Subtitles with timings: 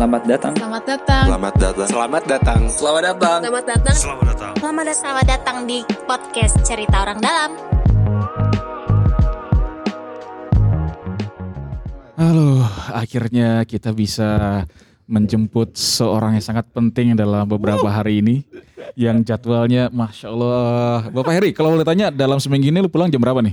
[0.00, 0.54] Selamat datang.
[0.56, 1.24] Selamat datang.
[1.28, 1.76] Selamat datang.
[1.84, 2.60] Selamat datang.
[2.72, 3.40] Selamat datang.
[3.44, 3.96] Selamat datang.
[4.00, 4.52] Selamat datang.
[4.56, 4.96] Selamat datang.
[4.96, 7.50] Selamat datang di podcast Cerita Orang Dalam.
[12.16, 12.64] Halo,
[12.96, 14.64] akhirnya kita bisa
[15.04, 18.40] menjemput seorang yang sangat penting dalam beberapa hari ini
[18.96, 21.12] yang jadwalnya Masya Allah.
[21.12, 23.52] Bapak Heri, kalau boleh tanya dalam seminggu ini lu pulang jam berapa nih?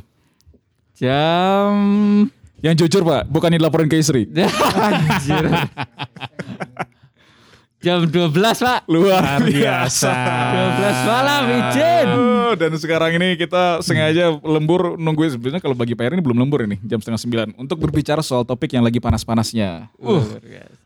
[0.96, 2.32] Jam
[2.66, 4.25] Yang jujur Pak, bukan dilaporin ke istri.
[4.88, 5.46] Anjir.
[7.78, 10.10] Jam 12 pak Luar biasa.
[10.10, 12.08] 12 malam izin
[12.48, 16.40] Oh, dan sekarang ini kita sengaja lembur nungguin sebenarnya kalau bagi Pak Heri ini belum
[16.40, 19.92] lembur ini jam setengah sembilan untuk berbicara soal topik yang lagi panas-panasnya.
[19.94, 20.24] Uh,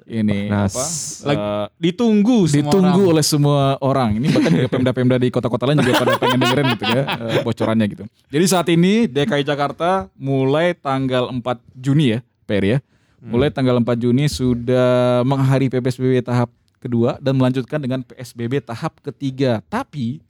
[0.04, 0.74] ini Panas.
[0.74, 0.84] apa?
[1.24, 3.12] Lagi- Ditunggu semua ditunggu orang.
[3.14, 4.10] oleh semua orang.
[4.18, 7.86] Ini bahkan juga pemda-pemda di kota-kota lain juga pada pengen dengerin gitu ya eh, bocorannya
[7.88, 8.04] gitu.
[8.28, 11.40] Jadi saat ini DKI Jakarta mulai tanggal 4
[11.72, 12.78] Juni ya, Per ya.
[13.22, 16.50] Mulai tanggal 4 Juni sudah mengakhiri PSBB tahap
[16.82, 19.62] kedua dan melanjutkan dengan PSBB tahap ketiga.
[19.70, 20.26] Tapi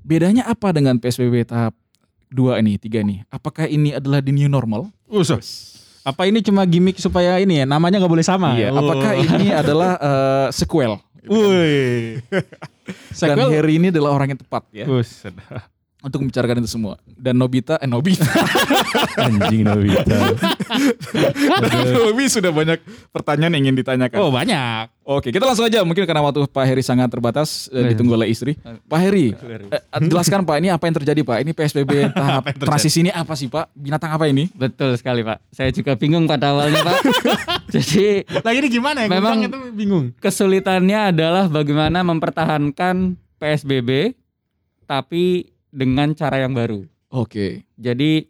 [0.00, 1.76] bedanya apa dengan PSBB tahap
[2.32, 3.20] dua ini, tiga ini?
[3.28, 4.88] Apakah ini adalah the new normal?
[6.02, 8.74] Apa ini cuma gimmick supaya ini ya namanya nggak boleh sama Iya.
[8.74, 8.80] Oh.
[8.82, 10.98] Apakah ini adalah eh, sequel?
[11.22, 12.18] Wih
[13.14, 14.90] Dan Harry ini adalah orang yang tepat ya.
[14.90, 15.30] Buset.
[16.02, 16.98] Untuk membicarakan itu semua.
[17.06, 18.26] Dan Nobita, eh Nobita,
[19.24, 20.18] Anjing Nobita.
[21.94, 22.78] Nobi sudah banyak
[23.10, 24.18] pertanyaan yang ingin ditanyakan.
[24.18, 25.82] Oh banyak Oke, kita langsung aja.
[25.82, 28.54] Mungkin karena waktu Pak Heri sangat terbatas, eh, ditunggu oleh istri.
[28.86, 31.38] Pak Heri, eh, jelaskan Pak, ini apa yang terjadi Pak?
[31.42, 33.74] Ini PSBB tahap transisi ini apa sih Pak?
[33.74, 34.46] Binatang apa ini?
[34.54, 36.98] Betul sekali pak Saya juga bingung pada awalnya pak
[37.74, 39.08] Jadi Lagi ini gimana ya?
[39.10, 40.04] Memang- Memang itu bingung.
[40.18, 44.14] kesulitannya adalah bagaimana mempertahankan PSBB
[44.86, 48.24] Tapi dengan cara yang baru Oke, Jadi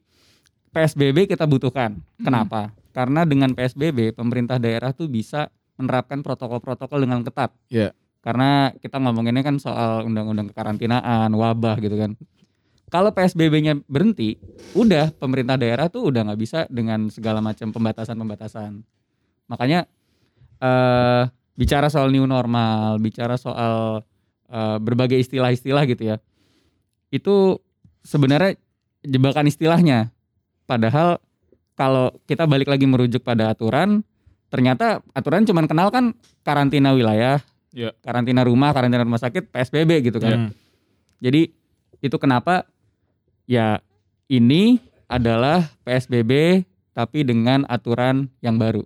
[0.74, 2.02] PSBB kita butuhkan.
[2.18, 2.74] Kenapa?
[2.90, 7.54] Karena dengan PSBB pemerintah daerah tuh bisa menerapkan protokol-protokol dengan ketat.
[7.70, 7.94] Iya.
[8.26, 12.18] Karena kita ngomonginnya kan soal undang-undang kekarantinaan, wabah gitu kan.
[12.90, 14.36] Kalau PSBB-nya berhenti,
[14.74, 18.82] udah pemerintah daerah tuh udah nggak bisa dengan segala macam pembatasan-pembatasan.
[19.46, 19.86] Makanya
[20.58, 21.22] eh
[21.54, 24.02] bicara soal new normal, bicara soal
[24.50, 26.16] eh, berbagai istilah-istilah gitu ya.
[27.12, 27.60] Itu
[28.02, 28.56] sebenarnya
[29.04, 30.08] jebakan istilahnya.
[30.64, 31.20] Padahal
[31.76, 34.00] kalau kita balik lagi merujuk pada aturan,
[34.48, 37.92] ternyata aturan cuman kenal kan karantina wilayah, Iya.
[38.00, 40.48] karantina rumah, karantina rumah sakit, PSBB gitu kan.
[40.48, 40.50] Hmm.
[41.20, 41.52] Jadi
[42.02, 42.64] itu kenapa
[43.44, 43.78] ya
[44.26, 48.84] ini adalah PSBB tapi dengan aturan yang baru.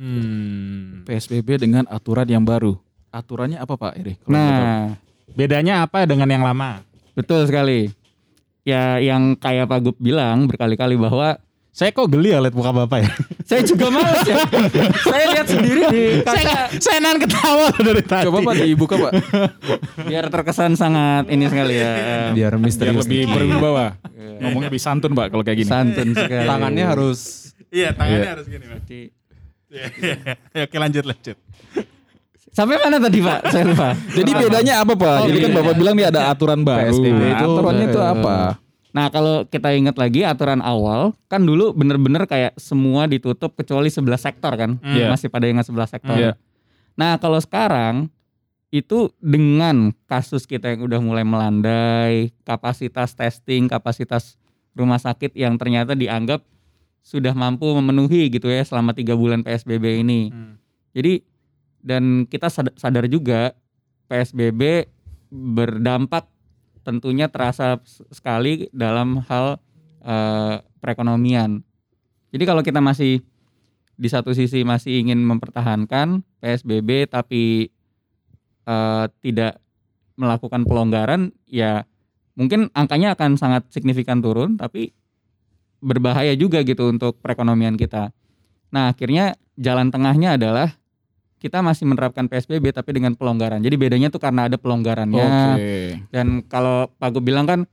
[0.00, 1.04] Hmm.
[1.04, 2.76] PSBB dengan aturan yang baru.
[3.12, 4.12] Aturannya apa Pak tahu?
[4.32, 4.96] Nah,
[5.32, 6.84] Bedanya apa dengan yang lama?
[7.12, 7.90] Betul sekali.
[8.62, 11.36] Ya yang kayak Pak Gup bilang berkali-kali bahwa
[11.72, 13.10] Saya kok geli ya lihat muka bapak ya.
[13.48, 14.44] saya juga males ya.
[15.08, 18.28] saya lihat sendiri di kaca saya nan ketawa dari tadi.
[18.28, 19.12] Coba Pak dibuka Pak,
[20.04, 21.96] biar terkesan sangat ini sekali ya.
[22.28, 23.08] Biar biar misterius.
[23.08, 23.32] lebih dikit.
[23.32, 23.96] berwibawa.
[24.44, 25.70] Ngomongnya lebih santun Pak kalau kayak gini.
[25.72, 26.44] Santun sekali.
[26.44, 27.18] Tangannya harus
[27.72, 28.32] Iya, tangannya Iya.
[28.36, 28.78] harus gini, Pak.
[28.84, 29.10] Jadi-
[29.72, 30.16] Iya, iya,
[30.52, 30.62] iya.
[30.68, 31.36] Oke, lanjut lanjut.
[32.52, 33.38] Sampai mana tadi Pak?
[33.52, 33.96] Saya lupa.
[34.12, 35.16] Jadi bedanya apa Pak?
[35.24, 35.58] Oh, Jadi kan bedanya.
[35.64, 36.92] Bapak bilang dia ada aturan baru.
[36.92, 38.36] PSBB Nah, itu, aturannya itu eh, apa?
[38.92, 44.04] Nah kalau kita ingat lagi aturan awal kan dulu bener-bener kayak semua ditutup kecuali 11
[44.20, 45.08] sektor kan Iya.
[45.08, 46.12] masih pada ingat 11 sektor.
[46.12, 46.36] Iya.
[46.92, 48.12] Nah kalau sekarang
[48.68, 54.36] itu dengan kasus kita yang udah mulai melandai, kapasitas testing, kapasitas
[54.76, 56.44] rumah sakit yang ternyata dianggap
[57.00, 60.28] sudah mampu memenuhi gitu ya selama tiga bulan PSBB ini.
[60.28, 60.60] Hmm.
[60.92, 61.24] Jadi
[61.82, 63.52] dan kita sad- sadar juga
[64.06, 64.86] PSBB
[65.28, 66.30] berdampak
[66.82, 67.78] tentunya terasa
[68.10, 69.58] sekali dalam hal
[70.02, 71.62] eh, perekonomian.
[72.32, 73.22] Jadi kalau kita masih
[73.92, 77.70] di satu sisi masih ingin mempertahankan PSBB tapi
[78.66, 79.62] eh, tidak
[80.18, 81.82] melakukan pelonggaran ya
[82.36, 84.92] mungkin angkanya akan sangat signifikan turun tapi
[85.82, 88.14] berbahaya juga gitu untuk perekonomian kita.
[88.70, 90.78] Nah, akhirnya jalan tengahnya adalah
[91.42, 93.58] kita masih menerapkan PSBB tapi dengan pelonggaran.
[93.58, 95.26] Jadi bedanya tuh karena ada pelonggarannya.
[95.26, 95.74] Oke.
[96.14, 97.66] Dan kalau Pak Gu bilang kan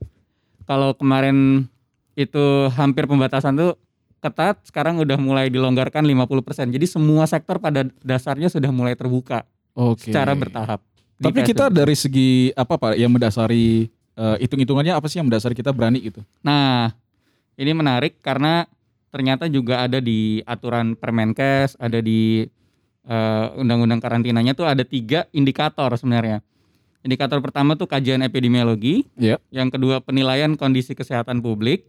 [0.66, 1.70] kalau kemarin
[2.18, 3.78] itu hampir pembatasan tuh
[4.18, 6.74] ketat, sekarang udah mulai dilonggarkan 50%.
[6.74, 9.46] Jadi semua sektor pada dasarnya sudah mulai terbuka
[9.78, 10.10] Oke.
[10.10, 10.82] secara bertahap.
[11.22, 13.86] Tapi kita dari segi apa Pak yang mendasari
[14.18, 16.26] eh, hitung-hitungannya apa sih yang mendasari kita berani gitu?
[16.42, 16.90] Nah,
[17.54, 18.66] ini menarik karena
[19.14, 22.50] ternyata juga ada di aturan Permenkes, ada di
[23.04, 26.44] eh, undang-undang karantinanya tuh ada tiga indikator sebenarnya.
[27.00, 29.40] Indikator pertama tuh kajian epidemiologi, Iya.
[29.48, 31.88] yang kedua penilaian kondisi kesehatan publik,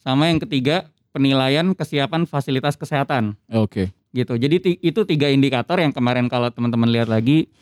[0.00, 3.36] sama yang ketiga penilaian kesiapan fasilitas kesehatan.
[3.50, 3.92] Oke.
[4.10, 4.32] gitu.
[4.32, 7.52] Jadi itu tiga indikator yang kemarin kalau teman-teman lihat lagi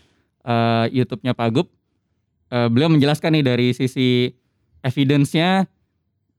[0.46, 1.66] eh, YouTube-nya Pak Gup,
[2.46, 4.30] eh, beliau menjelaskan nih dari sisi
[4.78, 5.66] evidence-nya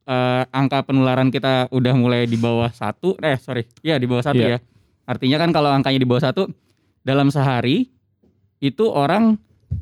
[0.05, 4.39] eh, angka penularan kita udah mulai di bawah satu, eh sorry, ya di bawah satu
[4.39, 4.55] Iya.
[4.55, 4.59] ya.
[5.05, 6.49] Artinya kan kalau angkanya di bawah satu
[7.01, 7.89] dalam sehari
[8.57, 9.37] itu orang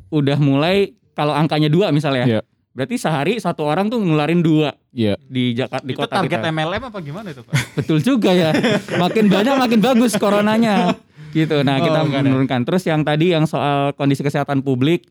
[0.08, 2.40] udah mulai kalau angkanya dua misalnya, Iya.
[2.70, 5.16] berarti sehari satu orang tuh ngeluarin dua Iya.
[5.22, 6.50] di Jakarta di Itu kota target kita.
[6.50, 7.54] MLM apa gimana itu Pak?
[7.74, 8.50] Betul juga ya.
[8.94, 10.92] Makin banyak makin bagus coronanya.
[11.30, 11.62] Gitu.
[11.62, 12.62] Nah, kita Oh, menurunkan.
[12.62, 15.02] Terus yang tadi yang soal kondisi kesehatan publik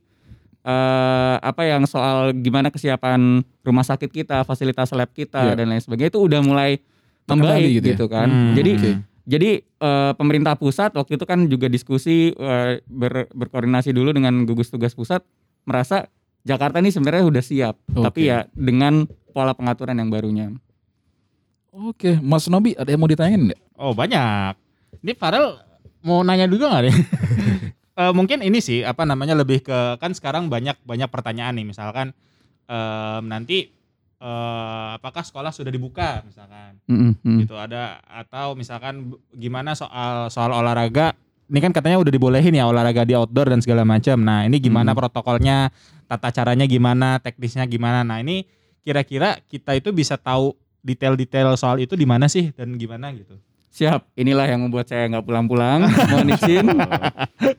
[0.64, 5.60] eh apa yang soal gimana kesiapan rumah sakit kita, fasilitas lab kita Iya.
[5.60, 6.80] dan lain sebagainya itu udah mulai
[7.26, 8.14] membaik gitu gitu, ya?
[8.14, 8.28] kan.
[8.28, 8.92] Hmm, Jadi oke.
[9.24, 14.68] Jadi eh, pemerintah pusat waktu itu kan juga diskusi eh, ber- berkoordinasi dulu dengan gugus
[14.68, 15.24] tugas pusat
[15.64, 16.08] merasa
[16.44, 18.32] Jakarta ini sebenarnya udah siap, tapi Oke.
[18.36, 20.52] ya dengan pola pengaturan yang barunya.
[21.72, 23.60] Oke, Mas Nobi ada yang mau ditanyain nggak?
[23.80, 24.54] Oh banyak.
[25.02, 25.56] Ini Farel
[26.04, 26.96] mau nanya juga nggak nih?
[27.94, 32.10] Eh, mungkin ini sih apa namanya lebih ke kan sekarang banyak banyak pertanyaan nih misalkan
[32.66, 33.70] em, nanti
[34.24, 37.44] eh, apakah sekolah sudah dibuka misalkan mm.
[37.44, 41.12] gitu ada atau misalkan gimana soal soal olahraga
[41.52, 44.16] ini kan katanya udah dibolehin ya olahraga di outdoor dan segala macam.
[44.18, 45.00] Nah ini gimana Hmm.
[45.04, 45.70] protokolnya,
[46.08, 48.02] tata caranya gimana, teknisnya gimana.
[48.02, 48.48] Nah ini
[48.82, 53.38] kira-kira kita itu bisa tahu detail-detail soal itu di mana sih dan gimana gitu.
[53.70, 55.84] Siap, inilah yang membuat saya nggak pulang-pulang.
[56.16, 56.68] Mohon izin.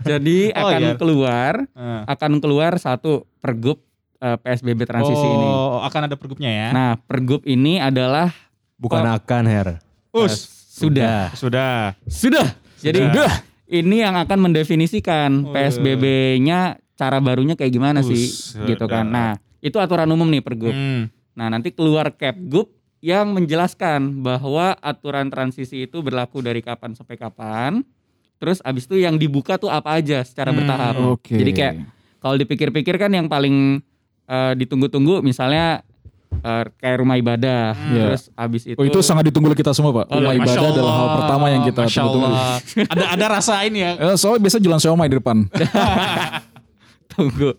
[0.03, 0.95] Jadi Oh, akan iya.
[0.97, 2.03] keluar, Eh.
[2.09, 3.79] akan keluar satu pergub
[4.25, 5.47] eh, PSBB transisi ini.
[5.47, 6.69] oh, akan ada pergubnya ya.
[6.73, 8.33] Nah, pergub ini adalah
[8.75, 9.69] Bukan akan Her.
[9.77, 10.35] eh, Us,
[10.73, 11.93] sudah, sudah.
[12.09, 12.47] sudah.
[12.81, 13.33] Jadi Sudah.
[13.67, 19.05] ini yang akan mendefinisikan Oh, PSBB-nya cara barunya kayak gimana sih, Buset gitu kan.
[19.05, 20.71] Nah, itu aturan umum nih pergub.
[20.71, 21.09] Hmm.
[21.35, 27.83] Nah, nanti keluar Kepgub yang menjelaskan bahwa aturan transisi itu berlaku dari kapan sampai kapan.
[28.37, 30.95] Terus abis itu yang dibuka tuh apa aja secara Hmm, bertahap.
[31.09, 31.35] Oke.
[31.35, 31.75] Jadi kayak
[32.19, 33.81] kalau dipikir-pikir kan yang paling
[34.25, 35.83] eh, ditunggu-tunggu misalnya
[36.37, 37.73] eh, kayak rumah ibadah.
[37.89, 38.05] Iya.
[38.11, 40.07] Terus abis itu Oh, itu sangat ditunggu oleh kita semua, Pak.
[40.09, 41.81] Oh, Rumah ibadah adalah hal pertama yang kita.
[42.01, 42.59] Allah.
[42.93, 43.93] ada ada rasa ini ya.
[43.97, 45.45] Eh, soalnya biasa jualan siomay di depan.
[47.13, 47.55] tunggu.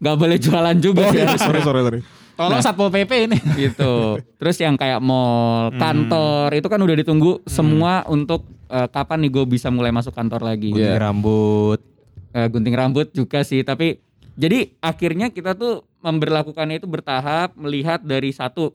[0.00, 1.20] Gak boleh jualan juga Oh sih.
[1.20, 2.00] iya, sorry, sorry, sorry.
[2.32, 3.38] Tolong Satpol PP ini.
[3.58, 4.16] gitu.
[4.40, 5.76] Terus yang kayak mall, Hmm.
[5.76, 10.40] kantor itu kan udah ditunggu semua untuk eh, kapan nih gue bisa mulai masuk kantor
[10.46, 10.72] lagi.
[10.72, 10.96] Iya.
[10.96, 11.80] Gunting rambut.
[12.30, 14.00] Eh, gunting rambut juga sih, tapi
[14.34, 18.72] jadi akhirnya kita tuh memberlakukannya itu bertahap melihat dari satu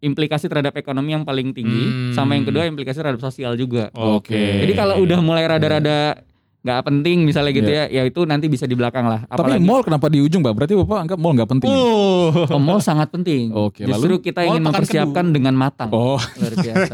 [0.00, 2.12] implikasi terhadap ekonomi yang paling tinggi Hmm.
[2.16, 3.92] sama yang kedua implikasi terhadap sosial juga.
[3.92, 4.32] Oke.
[4.32, 6.16] Jadi kalau udah mulai rada-rada
[6.60, 9.24] nggak penting misalnya gitu ya, ya itu nanti bisa di belakang lah.
[9.24, 9.32] Iya.
[9.32, 10.52] Tapi Apalagi mall kenapa di ujung, Pak?
[10.52, 11.70] Berarti Bapak anggap mall nggak penting.
[11.72, 12.44] Uh.
[12.52, 13.48] oh, mall sangat penting.
[13.56, 14.24] Oke, Justru lalu?
[14.28, 15.88] kita ingin mempersiapkan dengan matang.
[15.88, 16.92] Oh, Luar biasa.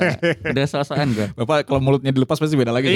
[0.55, 1.27] Udah sosokan gue.
[1.35, 2.95] Bapak kalau mulutnya dilepas pasti beda lagi.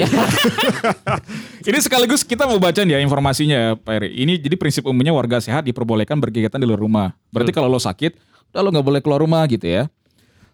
[1.67, 4.09] Ini sekaligus kita mau baca nih ya informasinya ya, Pak Eri.
[4.23, 7.07] Ini jadi prinsip umumnya warga sehat diperbolehkan berkegiatan di luar rumah.
[7.35, 8.15] Berarti kalau lo sakit,
[8.55, 9.91] udah lo nggak boleh keluar rumah gitu ya.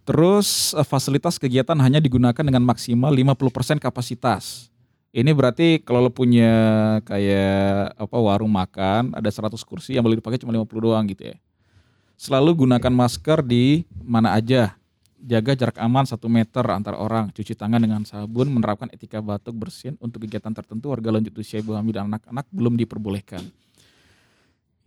[0.07, 4.73] Terus eh, fasilitas kegiatan hanya digunakan dengan maksimal 50% kapasitas.
[5.17, 6.53] Ini berarti kalau lo punya
[7.01, 11.41] kayak apa warung makan, ada 100 kursi yang boleh dipakai cuma 50 doang gitu ya.
[12.21, 14.77] Selalu gunakan masker di mana aja.
[15.17, 17.33] Jaga jarak aman 1 meter antar orang.
[17.33, 18.53] Cuci tangan dengan sabun.
[18.53, 20.93] Menerapkan etika batuk bersin untuk kegiatan tertentu.
[20.93, 23.41] Warga lanjut usia ibu hamil dan anak-anak belum diperbolehkan.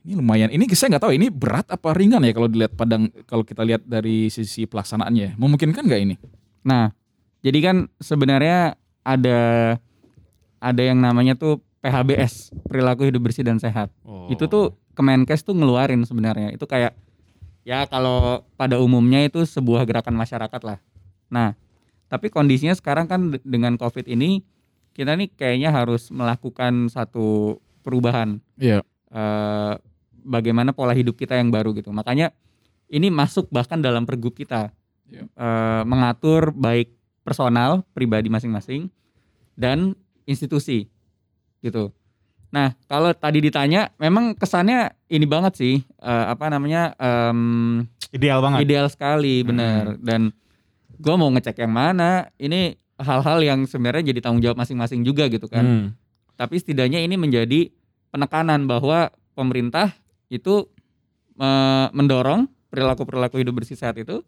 [0.07, 0.55] Ini lumayan.
[0.55, 3.83] Ini saya nggak tahu ini berat apa ringan ya kalau dilihat padang kalau kita lihat
[3.83, 5.35] dari sisi pelaksanaannya.
[5.35, 6.15] Memungkinkan nggak ini?
[6.63, 6.95] Nah,
[7.43, 9.39] jadi kan sebenarnya ada
[10.61, 13.89] ada yang namanya tuh PHBS, perilaku hidup bersih dan sehat.
[14.05, 14.29] Oh.
[14.29, 16.53] Itu tuh Kemenkes tuh ngeluarin sebenarnya.
[16.53, 16.93] Itu kayak
[17.65, 20.79] ya kalau pada umumnya itu sebuah gerakan masyarakat lah.
[21.33, 21.57] Nah,
[22.13, 24.45] tapi kondisinya sekarang kan de- dengan Covid ini
[24.93, 28.85] kita nih kayaknya harus melakukan satu perubahan Iya.
[29.09, 29.75] eh,
[30.21, 31.89] bagaimana pola hidup kita yang baru gitu.
[31.95, 32.37] Makanya
[32.93, 34.75] ini masuk bahkan dalam pergub kita
[35.09, 35.25] Iya.
[35.27, 36.93] Eh, mengatur baik
[37.25, 38.91] personal pribadi masing-masing
[39.55, 39.97] dan
[40.31, 40.87] institusi
[41.61, 41.91] gitu.
[42.51, 48.67] Nah kalau tadi ditanya, memang kesannya ini banget sih eh, apa namanya em, Ideal banget.
[48.67, 50.35] ideal sekali bener dan
[50.99, 55.47] gue mau ngecek yang mana ini hal-hal yang sebenarnya jadi tanggung jawab masing-masing juga gitu
[55.47, 55.87] kan Hmm.
[56.35, 57.71] tapi setidaknya ini menjadi
[58.11, 59.95] penekanan bahwa pemerintah
[60.27, 60.67] itu
[61.39, 64.27] eh, mendorong perilaku-perilaku hidup bersih sehat itu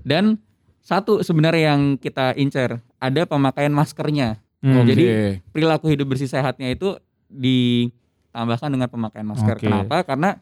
[0.00, 0.40] dan
[0.80, 4.84] satu sebenarnya yang kita incer ada pemakaian maskernya Hmm.
[4.84, 5.04] Jadi
[5.52, 7.00] perilaku hidup bersih sehatnya itu
[7.32, 9.64] ditambahkan dengan pemakaian masker Oke.
[9.64, 10.36] kenapa karena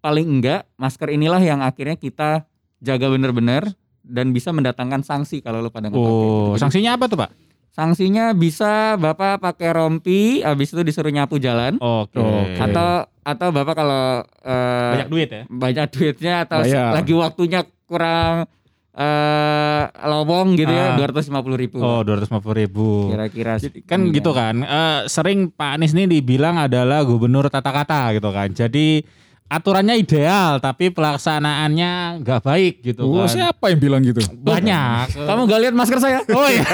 [0.00, 2.48] paling enggak masker inilah yang akhirnya kita
[2.80, 3.68] jaga benar-benar
[4.08, 6.16] dan bisa mendatangkan sanksi kalau lo pada nggak pakai.
[6.16, 7.30] Oh, Jadi, sanksinya apa tuh, Pak?
[7.78, 12.18] Sanksinya bisa Bapak pakai rompi habis itu disuruh nyapu jalan Oke.
[12.58, 15.42] Atau atau Bapak kalau eh, banyak duit ya.
[15.46, 16.96] banyak duitnya atau Bayar.
[16.96, 18.50] lagi waktunya kurang
[18.98, 20.98] eh lowong gitu Ah.
[20.98, 22.86] ya 250 ribu Oh, 250 ribu.
[23.08, 23.54] kira-kira
[23.86, 24.12] Kan iya.
[24.12, 24.58] gitu kan.
[24.60, 28.50] eh, sering Pak Anies ini dibilang adalah gubernur tata kata gitu kan.
[28.50, 29.06] Jadi
[29.46, 33.30] aturannya ideal tapi pelaksanaannya nggak baik gitu Oh, kan.
[33.30, 34.20] siapa yang bilang gitu?
[34.34, 35.14] Banyak.
[35.14, 36.66] kamu gak lihat masker saya Oh iya.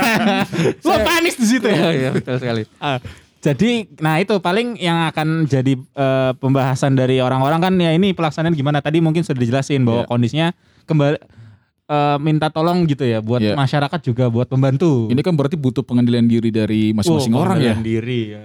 [0.82, 1.92] Lo Pak Anies di situ ya.
[1.92, 2.98] iya betul sekali Ah,
[3.38, 8.50] jadi, nah itu paling yang akan jadi eh, pembahasan dari orang-orang kan ya ini pelaksanaan
[8.52, 10.08] gimana tadi mungkin sudah dijelasin bahwa Iya.
[10.08, 10.48] kondisinya
[10.82, 11.16] kembali
[11.86, 13.54] eh, minta tolong gitu ya buat Iya.
[13.54, 15.08] masyarakat juga buat pembantu.
[15.08, 17.72] Ini kan berarti butuh pengadilan diri dari masing-masing Oh, orang ya.
[17.72, 18.40] pengendalian diri ya.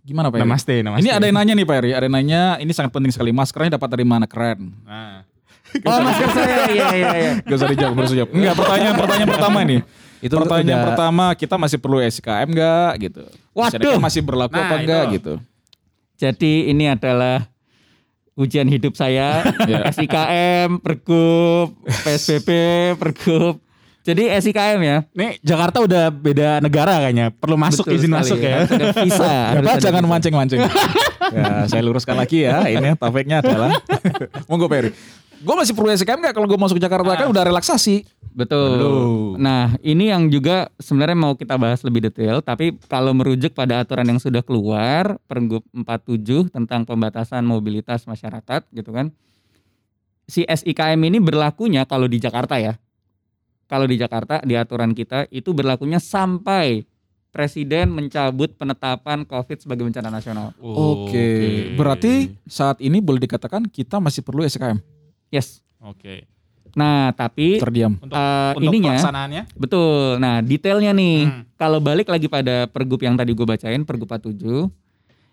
[0.00, 0.42] Gimana Pak Eri?
[0.42, 1.00] Namaste, namaste.
[1.00, 3.30] Ini ada yang nanya nih Pak Eri, ada yang nanya ini sangat penting sekali.
[3.30, 4.24] Maskernya dapat dari mana?
[4.24, 4.72] Keren.
[4.82, 5.22] Nah.
[5.86, 8.30] oh masker saya iya iya iya Gak usah dijawab, gak usah dijawab.
[8.32, 9.80] Enggak, pertanyaan pertanyaan pertama nih.
[10.24, 13.22] Itu pertanyaan udah- pertama, kita masih perlu SKM enggak gitu.
[13.52, 13.96] Waduh.
[13.98, 15.14] Masih berlaku Nah, apa enggak itu.
[15.16, 15.34] gitu.
[16.16, 17.48] jadi ini adalah
[18.38, 19.86] ujian hidup saya Ya.
[19.90, 22.48] SIKM pergub PSBB
[22.98, 23.62] pergub
[24.00, 27.28] jadi SIKM ya Nih Jakarta udah beda negara kayaknya.
[27.36, 28.54] Perlu masuk Betul izin sekali masuk ya.
[28.56, 30.60] Harus ada visa Bapak jangan mancing-mancing.
[31.36, 32.64] ya, saya luruskan lagi ya.
[32.64, 33.76] Ini topiknya adalah
[34.48, 34.90] Monggo Pak Eri.
[35.40, 38.04] Gue masih perlu SKM enggak kalau gue masuk Jakarta kan udah relaksasi.
[38.30, 38.76] Betul.
[38.76, 39.34] Belum.
[39.40, 44.06] Nah, ini yang juga sebenarnya mau kita bahas lebih detail, tapi kalau merujuk pada aturan
[44.06, 49.10] yang sudah keluar, Pergub 47 tentang pembatasan mobilitas masyarakat gitu kan.
[50.30, 52.78] Si SIKM ini berlakunya kalau di Jakarta ya.
[53.66, 56.86] Kalau di Jakarta di aturan kita itu berlakunya sampai
[57.30, 60.54] presiden mencabut penetapan Covid sebagai bencana nasional.
[60.62, 61.70] Oke.
[61.74, 64.99] Berarti saat ini boleh dikatakan kita masih perlu SKM.
[65.30, 65.62] Yes.
[65.80, 66.26] Oke.
[66.70, 67.98] Nah, tapi Terdiam.
[67.98, 70.22] Untuk, eh, untuk ininya pelaksanaannya Betul.
[70.22, 71.42] Nah, detailnya nih, Hmm.
[71.56, 74.70] kalau balik lagi pada pergub yang tadi gue bacain, pergub 47,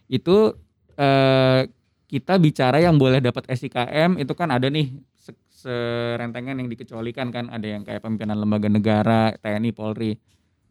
[0.08, 0.54] itu
[0.98, 1.62] eh,
[2.08, 7.54] kita bicara yang boleh dapat SIKM itu kan ada nih se- serentengan yang dikecualikan kan,
[7.54, 10.18] ada yang kayak pimpinan lembaga negara, TNI, Polri.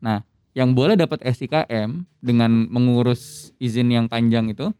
[0.02, 4.74] Nah, yang boleh dapat SIKM dengan mengurus izin yang panjang itu,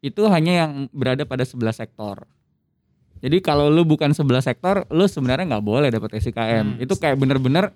[0.00, 2.26] itu hanya yang berada pada 11 sektor.
[3.18, 6.76] Jadi kalau lu bukan 11 sektor, lu sebenarnya nggak boleh dapat SIKM.
[6.76, 6.82] Hmm.
[6.82, 7.74] Itu kayak bener-bener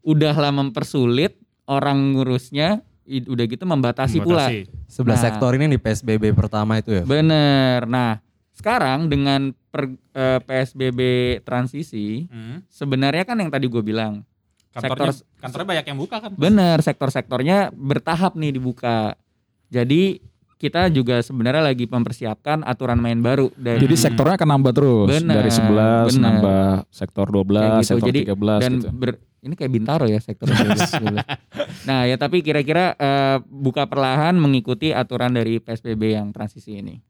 [0.00, 4.48] udah lah mempersulit orang ngurusnya, udah gitu membatasi, pula.
[4.48, 4.88] Membatasi.
[4.88, 5.24] Sebelah Nah.
[5.24, 7.04] sektor ini di PSBB pertama itu ya.
[7.04, 7.84] Bener.
[7.84, 8.18] Nah,
[8.50, 11.00] sekarang dengan per- eh, PSBB
[11.40, 12.64] transisi, Hmm.
[12.66, 14.24] sebenarnya kan yang tadi gue bilang,
[14.70, 16.30] Kantornya, Sektor- kantornya banyak yang buka kan.
[16.32, 19.18] bener sektor-sektornya bertahap nih dibuka.
[19.66, 20.22] Jadi
[20.60, 25.34] kita juga sebenarnya lagi mempersiapkan aturan main baru dari Jadi sektornya akan nambah terus Benar,
[25.40, 25.64] dari 11
[26.12, 26.20] benar.
[26.20, 27.88] nambah sektor 12, Kayak gitu.
[27.88, 28.88] sektor Jadi, 13 dan gitu.
[28.92, 31.16] ber- ini kayak bintaro ya sektor 12.
[31.88, 37.00] nah ya tapi kira-kira eh, buka perlahan mengikuti aturan dari PSBB yang transisi ini.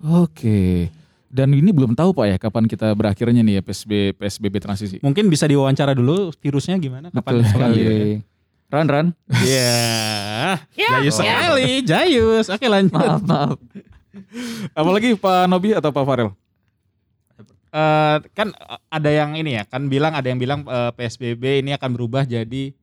[0.00, 0.88] Oke.
[1.30, 4.96] Dan ini belum tahu Pak ya kapan kita berakhirnya nih ya PSB PSBB transisi.
[5.04, 7.84] Mungkin bisa diwawancara dulu virusnya gimana kapan Betul sekali.
[8.70, 9.06] Ran Ran.
[9.42, 10.62] Iya.
[10.78, 12.46] Jayus sekali, Jayus.
[12.48, 12.94] Oke lanjut.
[12.94, 13.58] Maaf maaf.
[14.78, 16.30] Apalagi Pak Nobi atau Pak Farel?
[17.70, 18.50] Eh, kan
[18.90, 22.74] ada yang ini ya, kan bilang ada yang bilang eh, PSBB ini akan berubah jadi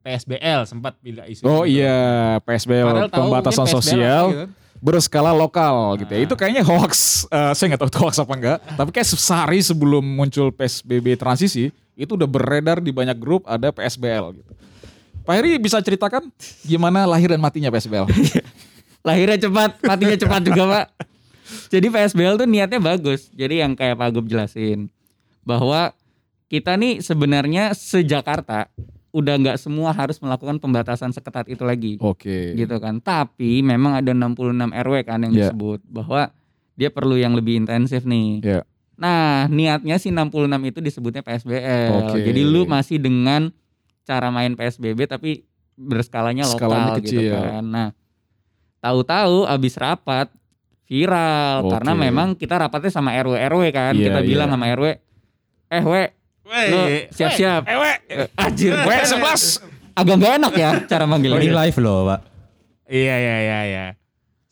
[0.00, 1.44] PSBL sempat bila isu.
[1.44, 1.80] Oh itu.
[1.80, 4.44] iya, PSBL tahu pembatasan PSBL sosial gitu.
[4.80, 6.20] berskala lokal gitu ya.
[6.20, 6.24] Ah.
[6.24, 7.24] Itu kayaknya hoax.
[7.28, 8.58] Eh, saya nggak tahu itu hoax apa enggak.
[8.64, 14.40] Tapi kayak sehari sebelum muncul PSBB transisi itu udah beredar di banyak grup ada PSBL
[14.40, 14.52] gitu.
[15.28, 16.32] Pak Heri bisa ceritakan
[16.64, 18.08] gimana lahir dan matinya PSBL?
[19.08, 20.86] Lahirnya cepat, matinya cepat juga pak.
[21.68, 23.28] Jadi PSBL tuh niatnya bagus.
[23.36, 24.88] Jadi yang kayak Pak Gub jelasin
[25.44, 25.92] bahwa
[26.48, 28.72] kita nih sebenarnya se-Jakarta
[29.12, 32.00] udah nggak semua harus melakukan pembatasan seketat itu lagi.
[32.00, 32.56] Oke.
[32.56, 32.96] gitu kan.
[33.00, 35.40] Tapi memang ada 66 RW kan yang Iya.
[35.52, 36.32] disebut bahwa
[36.72, 38.40] dia perlu yang lebih intensif nih.
[38.40, 38.60] Iya.
[38.96, 42.16] Nah, niatnya si 66 itu disebutnya PSBL.
[42.16, 42.24] Oke.
[42.24, 43.52] Jadi lu masih dengan
[44.08, 45.44] cara main PSBB tapi
[45.76, 47.36] berskalanya lokal Skalanya gitu kecil.
[47.36, 47.64] kan.
[47.68, 47.88] Nah,
[48.80, 50.32] tahu-tahu abis rapat
[50.88, 51.70] viral Oke.
[51.76, 53.92] karena memang kita rapatnya sama RW RW kan.
[53.92, 54.54] Iya, kita bilang iya.
[54.56, 54.86] sama RW,
[55.68, 56.02] "Eh, we,
[56.72, 56.80] lu
[57.12, 59.60] siap-siap." Eh, Anjir, W 11.
[59.92, 61.44] agak nggak enak ya cara manggilnya.
[61.44, 62.20] Ini live loh pak.
[62.88, 63.86] Iya iya iya iya.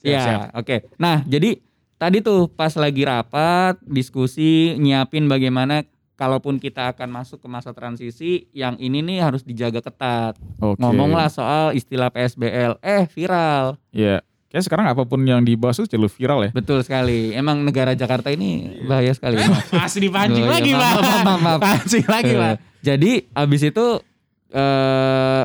[0.06, 0.76] Iya, Siap, oke.
[1.02, 1.58] Nah, jadi
[1.98, 5.82] tadi tuh pas lagi rapat, diskusi, nyiapin bagaimana
[6.16, 10.34] kalaupun kita akan masuk ke masa transisi, yang ini nih harus dijaga ketat.
[10.58, 10.80] Oke.
[10.80, 13.76] Ngomonglah soal istilah PSBL, eh viral.
[13.92, 14.24] Iya.
[14.46, 16.50] Kayak sekarang apa pun yang dibahas itu jalur viral ya.
[16.56, 17.36] Betul sekali.
[17.36, 19.36] Emang negara Jakarta ini bahaya sekali.
[19.36, 19.68] Maaf.
[19.74, 20.92] Masih dipancing iya, lagi, Pak.
[20.96, 21.58] maaf, maaf, maaf.
[21.60, 22.54] Pancing lagi, Eh, Pak.
[22.80, 23.86] Jadi abis itu
[24.54, 25.42] eh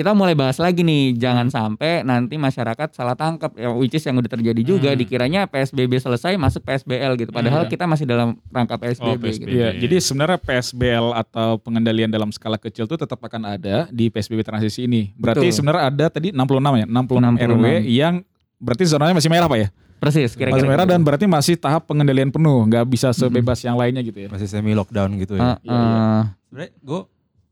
[0.00, 4.16] kita mulai bahas lagi nih, jangan sampai nanti masyarakat salah tangkap, ya, which is yang
[4.16, 4.98] udah terjadi juga, Hmm.
[4.98, 7.70] dikiranya PSBB selesai masuk PSBL gitu, padahal Hmm.
[7.70, 9.04] kita masih dalam rangka PSBB.
[9.06, 9.44] Oh, PSBB.
[9.44, 9.52] gitu.
[9.52, 14.40] Iya, jadi sebenarnya PSBL atau pengendalian dalam skala kecil itu tetap akan ada di PSBB
[14.40, 15.12] transisi ini.
[15.14, 15.56] Berarti Betul.
[15.60, 17.52] sebenarnya ada tadi 66 ya, 66, 66.
[17.52, 18.14] RW yang
[18.56, 19.68] berarti zonanya masih merah Pak ya?
[20.00, 20.64] Persis, Masih kira-kira.
[20.64, 20.92] merah gitu.
[20.96, 24.28] dan berarti masih tahap pengendalian penuh, nggak bisa sebebas yang lainnya gitu ya.
[24.32, 25.60] Masih semi lockdown gitu ya.
[25.60, 25.76] Iya, iya.
[25.76, 26.22] ah.
[26.48, 27.00] Sebenarnya gue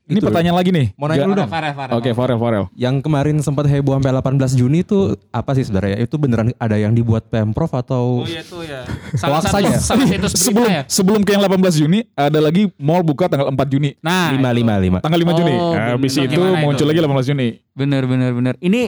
[0.09, 0.87] Ini pertanyaan lagi nih.
[0.97, 1.49] Mau nanya dulu dong.
[1.49, 1.93] Farel, Farel.
[1.95, 2.65] Oke, Farel, Farel.
[2.73, 4.99] Yang kemarin sempat heboh sampai 18 Juni itu
[5.29, 6.01] apa sih sebenarnya?
[6.01, 8.89] Itu beneran ada yang dibuat Pemprov atau Oh iya tuh ya.
[9.15, 10.83] Salah satu salah situs Sebelum ya.
[10.89, 14.01] sebelum ke yang 18 Juni ada lagi mall buka tanggal 4 Juni.
[14.01, 15.05] Nah, 555?
[15.05, 15.53] Tanggal 5 Juni.
[15.53, 16.25] Oh, Nah, habis bener.
[16.27, 16.57] itu itu?
[16.59, 17.49] muncul lagi 18 Juni.
[17.71, 18.55] Bener bener bener.
[18.59, 18.81] Ini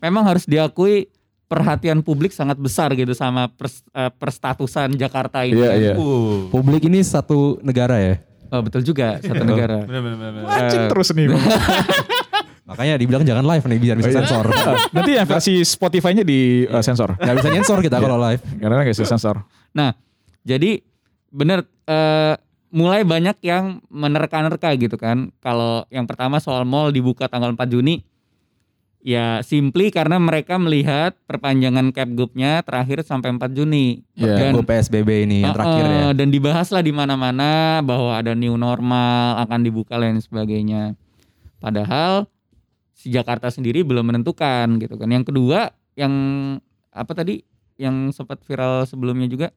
[0.00, 1.06] memang harus diakui
[1.44, 5.54] perhatian publik sangat besar gitu sama pers- eh, perstatusan Jakarta ini.
[5.54, 5.92] Iya, iya.
[5.94, 6.50] Uh.
[6.50, 8.18] Publik ini satu negara ya.
[8.54, 9.82] Oh, betul juga satu negara.
[9.82, 10.42] Bener bener bener.
[10.46, 11.26] Anjing Eh, terus nih.
[12.64, 14.46] Makanya dibilang jangan live nih biar bisa sensor.
[14.94, 17.18] Nanti yang versi Spotify-nya di uh, sensor.
[17.18, 18.40] Gak bisa nyensor kita kalau live.
[18.62, 19.42] Karena nggak bisa sensor.
[19.74, 19.90] Nah,
[20.46, 20.78] jadi
[21.34, 22.34] bener eh,
[22.70, 25.34] mulai banyak yang menerka-nerka gitu kan.
[25.42, 28.06] Kalau yang pertama soal mall dibuka tanggal 4 Juni,
[29.04, 34.00] ya simply karena mereka melihat perpanjangan Capgub-nya terakhir sampai 4 Juni.
[34.16, 34.50] Iya.
[34.50, 36.04] Dan PSBB ini yang terakhir ya.
[36.10, 40.96] Dan dibahaslah di mana-mana bahwa ada new normal akan dibuka dan sebagainya.
[41.58, 42.26] Padahal
[42.90, 45.06] si Jakarta sendiri belum menentukan gitu kan.
[45.06, 46.12] Yang kedua yang
[46.88, 47.44] apa tadi
[47.76, 49.48] yang sempat viral sebelumnya juga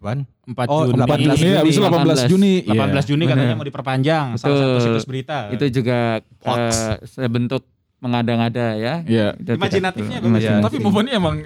[0.00, 1.00] 4 4 Oh, Juni.
[1.00, 1.56] 18 Juni, Juni.
[1.56, 2.52] habis itu 18 Juni.
[2.62, 3.02] 18 Iya.
[3.04, 3.58] Juni katanya Bener.
[3.58, 5.48] mau diperpanjang salah satu situs berita.
[5.50, 6.72] itu juga Hoax.
[6.72, 7.64] eh, sebentuk
[8.04, 8.94] mengada-ngada ya.
[9.02, 9.26] Iya.
[9.34, 10.18] Tidak Imajinatifnya.
[10.20, 10.60] Iya.
[10.60, 11.36] Tapi momennya emang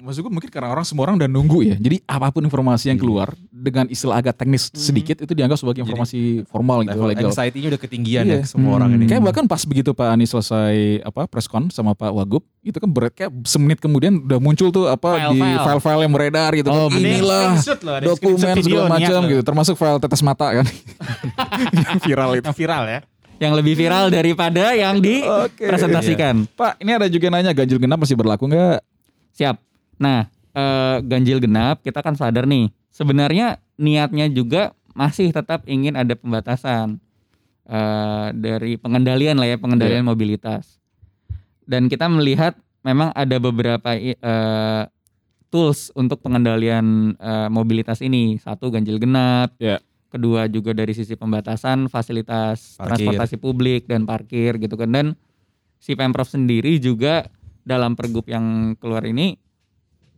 [0.00, 1.76] maksud gue mungkin karena orang semua orang udah nunggu ya.
[1.76, 6.40] Jadi apa pun informasi yang keluar dengan istilah agak teknis sedikit itu dianggap sebagai informasi
[6.48, 7.28] formal gitu Level legal.
[7.28, 8.40] anxiety-nya udah ketinggian Iya.
[8.40, 8.96] ya semua orang Hmm.
[8.96, 9.04] ini.
[9.06, 13.12] Kayak bahkan pas begitu Pak Anies selesai apa preskon sama Pak Wagub itu kan berat
[13.12, 16.02] kayak semenit kemudian udah muncul tuh apa di File-file.
[16.02, 16.68] yang beredar gitu.
[16.68, 16.96] Oh, kan.
[16.96, 20.66] Ada yang Inilah loh, dokumen segala macam gitu termasuk file tetes mata kan
[21.76, 22.44] yang viral itu.
[22.46, 23.00] Yang viral ya.
[23.40, 26.44] Yang lebih viral daripada yang dipresentasikan.
[26.60, 28.84] Pak ini ada juga nanya ganjil genap masih berlaku nggak?
[29.32, 29.56] Siap.
[29.96, 32.68] Nah, eh, ganjil genap kita kan sadar nih.
[32.92, 37.00] Sebenarnya niatnya juga masih tetap ingin ada pembatasan
[37.64, 40.76] eh, dari pengendalian lah ya pengendalian mobilitas.
[41.64, 44.84] Dan kita melihat memang ada beberapa eh,
[45.48, 48.36] tools untuk pengendalian eh, mobilitas ini.
[48.36, 49.56] Satu ganjil genap.
[49.56, 49.80] Iya.
[50.10, 53.14] Kedua juga dari sisi pembatasan fasilitas Parkir.
[53.14, 54.90] transportasi publik dan parkir gitu kan.
[54.90, 55.06] Dan
[55.78, 57.30] si Pemprov sendiri juga
[57.62, 59.38] dalam pergub yang keluar ini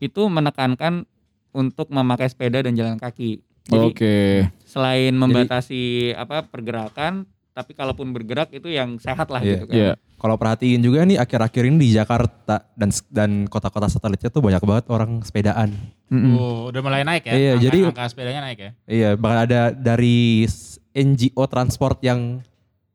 [0.00, 1.04] itu menekankan
[1.52, 3.44] untuk memakai sepeda dan jalan kaki.
[3.68, 4.16] Jadi Oke.
[4.64, 9.50] selain membatasi apa pergerakan, tapi kalaupun bergerak itu yang sehat lah Iya.
[9.54, 9.76] gitu kan.
[9.76, 9.92] Iya.
[10.16, 14.84] Kalau perhatiin juga nih akhir-akhir ini di Jakarta dan dan kota-kota satelitnya tuh banyak banget
[14.88, 15.74] orang sepedaan.
[16.08, 16.32] Mm-mm.
[16.34, 17.32] Oh, udah mulai naik ya.
[17.32, 18.70] Iya, angka, jadi- angka sepedanya naik ya.
[18.86, 20.46] Iya, bahkan ada dari
[20.92, 22.40] NGO transport yang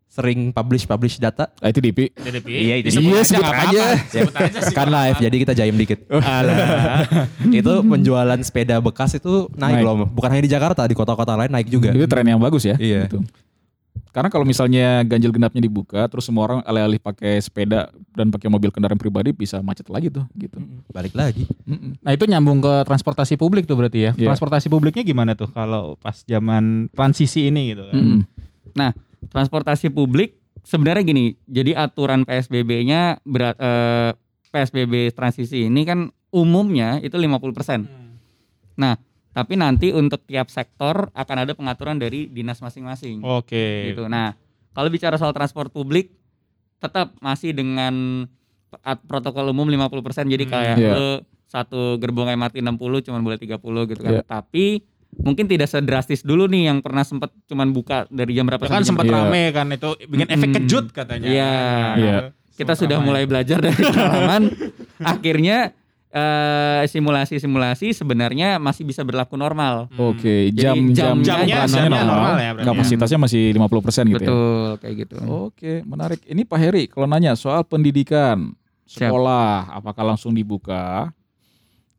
[0.07, 1.53] sering publish-publish data.
[1.59, 2.09] ITDP.
[2.09, 2.47] TDP.
[2.49, 3.61] Iya, itu Disebut Iya, aja sebut nggak aja.
[3.85, 4.09] apa-apa.
[4.09, 4.73] Sebut aja sih.
[4.73, 5.99] Kan live, jadi kita jaim dikit.
[7.53, 9.85] itu penjualan sepeda bekas itu naik, Naik.
[9.85, 9.95] loh.
[10.07, 11.91] Bukan hanya di Jakarta, di kota-kota lain naik juga.
[11.91, 12.73] Itu tren yang bagus ya.
[12.77, 13.05] Iya.
[13.05, 13.21] Gitu.
[14.11, 18.73] Karena kalau misalnya ganjil genapnya dibuka, terus semua orang alih-alih pakai sepeda dan pakai mobil
[18.73, 20.57] kendaraan pribadi bisa macet lagi tuh, gitu.
[20.89, 21.45] Balik lagi.
[22.01, 24.11] Nah itu nyambung ke transportasi publik tuh berarti ya.
[24.17, 24.33] Iya.
[24.33, 27.95] Transportasi publiknya gimana tuh kalau pas zaman transisi ini gitu kan?
[27.95, 28.19] Mm-mm.
[28.77, 28.91] Nah,
[29.33, 34.11] transportasi publik sebenarnya gini, jadi aturan PSBB-nya berat eh,
[34.51, 37.87] PSBB transisi ini kan umumnya itu 50%.
[38.77, 38.93] Nah,
[39.37, 43.21] tapi nanti untuk tiap sektor akan ada pengaturan dari dinas masing-masing.
[43.21, 43.93] Oke.
[43.93, 44.09] gitu.
[44.09, 44.33] Nah,
[44.71, 46.09] kalau bicara soal transport publik
[46.77, 48.25] tetap masih dengan
[48.79, 50.25] at- protokol umum 50%.
[50.25, 50.51] Jadi Hmm.
[50.51, 50.91] kayak Iya.
[50.91, 51.07] lu
[51.45, 54.11] satu gerbong MRT 60 cuman boleh 30 gitu kan.
[54.11, 54.23] Iya.
[54.23, 54.81] Tapi
[55.15, 58.83] mungkin tidak sedrastis dulu nih yang pernah sempat cuman buka dari jam berapa Ya kan
[58.83, 60.57] sempat rame kan itu bikin efek Mm-mm.
[60.59, 61.27] kejut katanya.
[61.27, 61.45] Iya.
[61.47, 62.17] Nah, Iya.
[62.53, 63.05] kita sudah ramai.
[63.07, 64.41] mulai belajar dari pengalaman
[65.13, 65.77] akhirnya
[66.09, 69.91] eh, simulasi-simulasi sebenarnya masih bisa berlaku normal.
[69.93, 72.67] Oke, Jadi jam jam jamnya- operasinya jamnya normal, normal ya berarti.
[72.69, 74.19] kapasitasnya masih 50% gitu ya.
[74.23, 75.15] Betul, kayak gitu.
[75.27, 76.19] Oke, menarik.
[76.23, 79.11] Ini Pak Heri, kalau nanya soal pendidikan, Siap.
[79.11, 81.11] sekolah, apakah langsung dibuka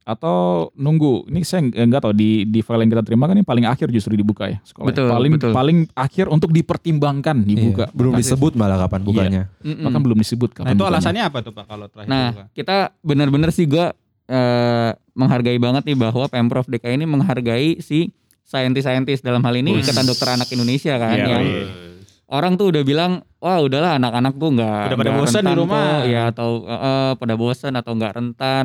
[0.08, 0.38] atau
[0.72, 1.28] nunggu?
[1.28, 4.14] Ini saya nggak tahu di di file yang kita terima kan ini paling akhir justru
[4.14, 4.88] dibuka ya sekolah.
[4.88, 5.52] Betul, paling betul.
[5.52, 7.84] paling akhir untuk dipertimbangkan dibuka.
[7.84, 9.42] Iya, Belum disebut malah kapan bukanya.
[9.60, 9.84] Mm-mm.
[9.84, 10.92] Bahkan belum disebut Nah kapan itu bukanya.
[10.96, 12.44] alasannya apa tuh Pak kalau terakhir Nah, dibuka?
[12.52, 13.92] kita benar-benar sih gua
[14.26, 18.08] eh, menghargai banget nih bahwa Pemprov DKI ini menghargai si
[18.42, 19.76] saintis-saintis dalam hal ini.
[19.76, 21.64] Ikatan Dokter Anak Indonesia kan Iya, yang iya.
[22.26, 25.84] orang tuh udah bilang wah udahlah anak-anak tuh nggak Udah pada bosan di rentan rumah.
[25.94, 28.64] kok, ya atau eh, eh, pada bosan atau nggak rentan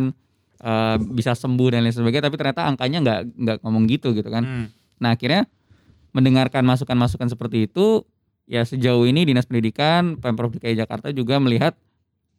[0.64, 4.44] eh, bisa sembuh dan lain sebagainya tapi ternyata angkanya nggak nggak ngomong gitu gitu kan
[4.44, 4.68] Hmm.
[4.98, 5.44] nah akhirnya
[6.12, 8.06] mendengarkan masukan-masukan seperti itu
[8.46, 11.76] ya sejauh ini dinas pendidikan pemprov DKI Jakarta juga melihat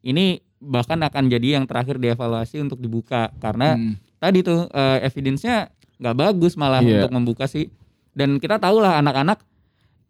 [0.00, 4.00] ini bahkan akan jadi yang terakhir dievaluasi untuk dibuka karena Hmm.
[4.16, 7.04] tadi tuh eh, evidence-nya nggak bagus malah Iya.
[7.04, 7.68] untuk membuka sih
[8.12, 9.42] dan kita tahu lah anak-anak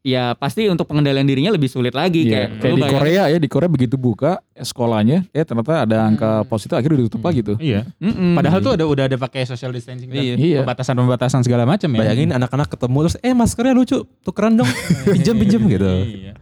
[0.05, 3.49] ya pasti untuk pengendalian dirinya lebih sulit lagi Iya, kayak, kayak di Korea ya di
[3.49, 7.57] Korea begitu buka eh, sekolahnya eh ternyata ada angka positif akhirnya ditutup lagi tuh.
[7.57, 7.89] Iya.
[7.97, 8.37] Mm-mm.
[8.37, 10.35] Padahal tuh udah udah ada pakai social distancing dan Iya.
[10.37, 10.59] Iya.
[10.61, 11.99] pembatasan-pembatasan segala macam ya.
[11.99, 14.69] Bayangin anak-anak ketemu terus eh maskernya lucu, tukeran dong.
[15.09, 15.89] pinjam pinjam gitu.
[15.89, 16.33] Iya.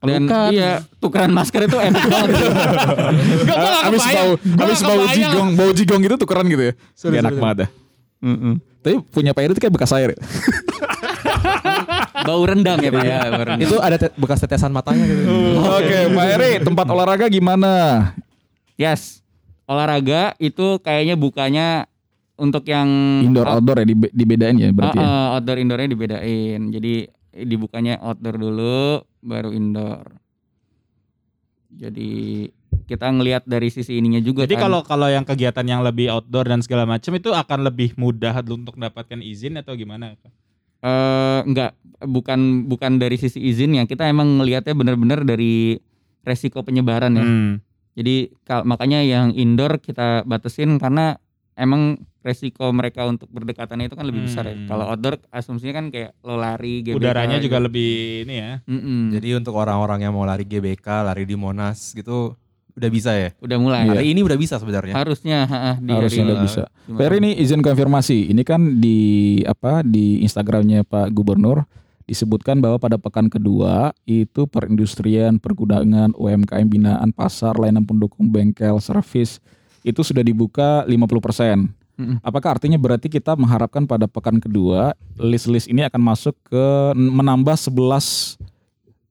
[0.00, 0.48] dan Pelukan.
[0.48, 2.48] iya tukeran masker itu enak banget gua
[3.52, 4.32] nggak Abis bau,
[4.64, 6.74] abis bau jigong, bau jigong gitu tukeran gitu ya.
[6.96, 7.70] Sorry, Gak enak banget dah.
[8.80, 10.16] Tapi punya Pak itu kayak bekas air.
[10.16, 10.18] ya.
[12.22, 13.60] bau rendang ya pak ya rendang.
[13.60, 15.22] Itu ada te- bekas tetesan matanya gitu.
[15.60, 17.72] Oke, Pak Eri, tempat olahraga gimana?
[18.74, 19.20] yes
[19.64, 21.66] olahraga itu kayaknya bukanya
[22.34, 22.88] untuk yang
[23.22, 25.06] Indoor out- outdoor ya dibe- dibedain ya berarti Uh, ya.
[25.06, 26.94] uh, outdoor indoornya dibedain jadi
[27.44, 28.82] dibukanya outdoor dulu
[29.20, 30.16] baru indoor
[31.70, 32.10] jadi
[32.88, 34.66] kita ngelihat dari sisi ininya juga Jadi kan.
[34.66, 38.74] kalau kalau yang kegiatan yang lebih outdoor dan segala macam itu akan lebih mudah untuk
[38.74, 40.18] mendapatkan izin atau gimana?
[40.80, 45.76] Eh, enggak bukan bukan dari sisi izinnya kita emang ngelihatnya benar-benar dari
[46.20, 47.52] resiko penyebaran ya Hmm.
[47.92, 51.20] jadi kal- makanya yang indoor kita batasin karena
[51.52, 54.64] emang resiko mereka untuk berdekatannya itu kan lebih besar ya Hmm.
[54.64, 57.44] kalau outdoor asumsinya kan kayak lo lari GBK Udaranya gitu.
[57.46, 57.92] juga lebih
[58.24, 58.52] ini ya.
[58.64, 59.00] Mm-mm.
[59.12, 62.39] Jadi untuk orang-orang yang mau lari GBK, lari di Monas gitu
[62.76, 63.30] udah bisa ya.
[63.38, 63.92] udah mulai Iya.
[63.96, 64.94] Hari ini udah bisa sebenarnya.
[64.94, 66.62] harusnya ha, ha, di Harusnya hari udah bisa.
[66.90, 68.30] Eri ini izin konfirmasi.
[68.30, 71.64] Ini kan di apa di Instagramnya Pak Gubernur
[72.10, 79.38] disebutkan bahwa pada pekan kedua itu perindustrian, pergudangan, UMKM binaan, pasar, layanan pendukung bengkel, servis
[79.86, 81.70] itu sudah dibuka 50%.
[82.00, 82.16] Mm-mm.
[82.24, 88.40] Apakah artinya berarti kita mengharapkan pada pekan kedua list-list ini akan masuk ke menambah 11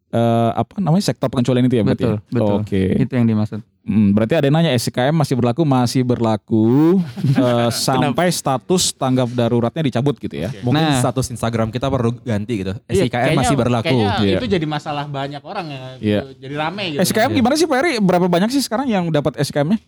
[0.10, 2.04] eh, apa namanya sektor pengecualian itu ya berarti?
[2.06, 2.34] Betul, ya?
[2.34, 2.56] betul.
[2.62, 2.82] Oke.
[2.98, 7.02] itu yang dimaksud Hmm, berarti ada yang nanya SKM masih berlaku masih berlaku
[7.42, 10.54] eh, sampai status tanggap daruratnya dicabut gitu ya.
[10.62, 11.02] Mungkin Nah.
[11.02, 12.78] status Instagram kita perlu ganti gitu.
[12.86, 13.90] Iya, SIKM kayaknya- masih berlaku.
[13.90, 14.38] Kayaknya Iya.
[14.38, 15.82] itu jadi masalah banyak orang ya.
[15.98, 16.20] Iya.
[16.38, 17.02] Jadi rame gitu.
[17.02, 17.94] SKM gimana sih Pak Eri?
[17.98, 19.82] Berapa banyak sih sekarang yang dapat SKM-nya?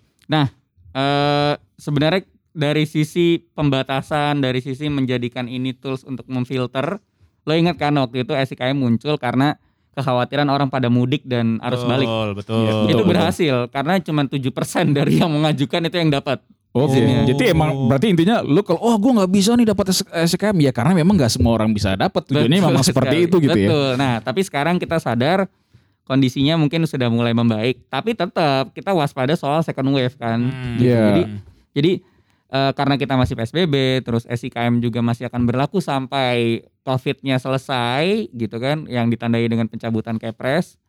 [0.91, 6.99] eh sebenarnya dari sisi pembatasan dari sisi menjadikan ini tools untuk memfilter
[7.41, 9.55] lo ingat kan waktu itu SIKM muncul karena
[9.91, 12.63] kekhawatiran orang pada mudik dan arus balik Betul, betul.
[12.63, 13.09] Iya, itu betul.
[13.11, 14.37] berhasil karena cuma 7%
[14.97, 16.39] dari yang mengajukan itu yang dapat
[16.71, 16.95] Oke.
[16.95, 17.27] Izinnya.
[17.27, 20.95] Jadi emang berarti intinya lu kalau oh gue nggak bisa nih dapat SKM ya karena
[20.95, 22.23] memang nggak semua orang bisa dapat.
[22.31, 23.27] Tujuannya Betul memang seperti sekali.
[23.27, 23.67] itu gitu ya.
[23.67, 23.89] Betul.
[23.99, 25.51] Nah, tapi sekarang kita sadar
[26.07, 30.47] kondisinya mungkin sudah mulai membaik, tapi tetap kita waspada soal second wave kan.
[30.47, 30.79] Hmm.
[30.79, 30.87] Gitu.
[30.87, 31.03] Iya.
[31.11, 31.23] Jadi
[31.75, 31.91] jadi
[32.55, 33.75] eh, karena kita masih PSBB,
[34.07, 40.17] terus SIKM juga masih akan berlaku sampai COVID-nya selesai gitu kan, yang ditandai dengan pencabutan
[40.17, 40.81] Kepres,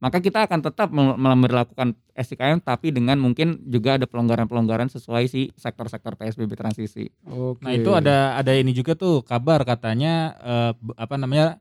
[0.00, 5.52] maka kita akan tetap mel- memberlakukan SIKM tapi dengan mungkin juga ada pelonggaran-pelonggaran sesuai si
[5.60, 7.12] sektor-sektor PSBB transisi.
[7.28, 7.60] Oke.
[7.60, 11.60] Nah itu ada ada ini juga tuh kabar katanya eh, apa namanya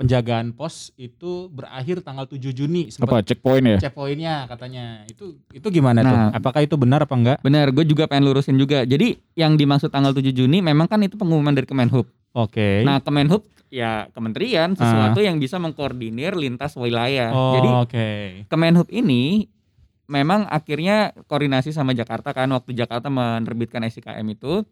[0.00, 3.78] penjagaan pos itu berakhir tanggal 7 Juni apa sempat checkpoint ya?
[3.78, 6.16] cek poinnya katanya itu itu gimana tuh?
[6.16, 6.32] Nah.
[6.32, 7.38] Apakah itu benar apa enggak?
[7.40, 8.82] Benar, gue juga pengen lurusin juga.
[8.82, 12.08] Jadi yang dimaksud tanggal 7 Juni memang kan itu pengumuman dari Kemenhub.
[12.32, 12.80] Oke.
[12.80, 17.30] Nah, Kemenhub ya kementerian sesuatu yang bisa mengkoordinir lintas wilayah.
[17.30, 18.08] oh, Jadi oke.
[18.48, 19.46] Kemenhub ini
[20.06, 24.66] memang akhirnya koordinasi sama Jakarta kan waktu Jakarta menerbitkan SIKM itu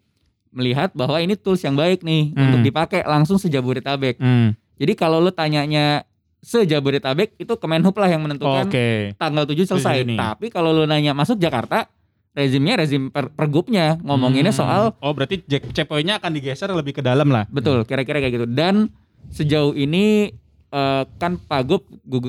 [0.49, 2.43] melihat bahwa ini tools yang baik nih Hmm.
[2.51, 4.17] untuk dipakai langsung sejabodetabek.
[4.19, 6.07] Hmm, Jadi kalau lu tanyanya
[6.41, 9.13] sejabodetabek itu Kemenhub lah yang menentukan Oke.
[9.15, 9.95] tanggal 7 selesai.
[10.01, 10.17] 7 Juni.
[10.17, 11.91] Tapi kalau lu nanya masuk Jakarta,
[12.31, 14.61] rezimnya rezim per, pergubnya ngomonginnya Hmm.
[14.61, 15.43] soal Oh berarti
[15.85, 17.45] poinnya akan digeser lebih ke dalam lah.
[17.49, 18.47] betul kira-kira kayak gitu.
[18.47, 18.87] Dan
[19.29, 20.31] sejauh ini
[20.69, 21.83] eh, kan Pagub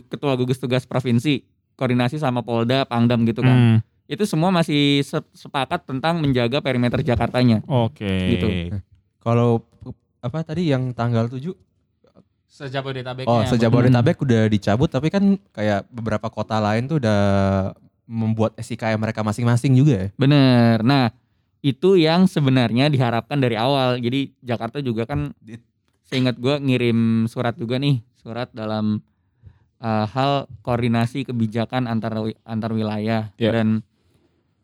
[0.07, 1.43] ketua gugus tugas provinsi
[1.75, 3.55] koordinasi sama Polda, Pangdam gitu kan.
[3.55, 7.61] Hmm, Itu semua masih se- sepakat tentang menjaga perimeter Jakartanya.
[7.67, 8.09] Oke.
[8.33, 8.47] Gitu.
[9.19, 9.63] Kalau
[10.19, 11.51] apa tadi yang tanggal 7
[12.49, 13.29] Sejabodetabeknya.
[13.29, 17.21] Oh, sejabodetabek udah dicabut tapi kan kayak beberapa kota lain tuh udah
[18.09, 20.07] membuat SIKM mereka masing-masing juga ya.
[20.17, 20.81] Bener.
[20.81, 21.13] Nah,
[21.61, 24.01] itu yang sebenarnya diharapkan dari awal.
[24.01, 25.29] Jadi Jakarta juga kan
[26.09, 28.97] seingat gua ngirim surat juga nih, surat dalam
[29.77, 32.17] uh, hal koordinasi kebijakan antar
[32.49, 33.51] antar wilayah Iya.
[33.53, 33.67] dan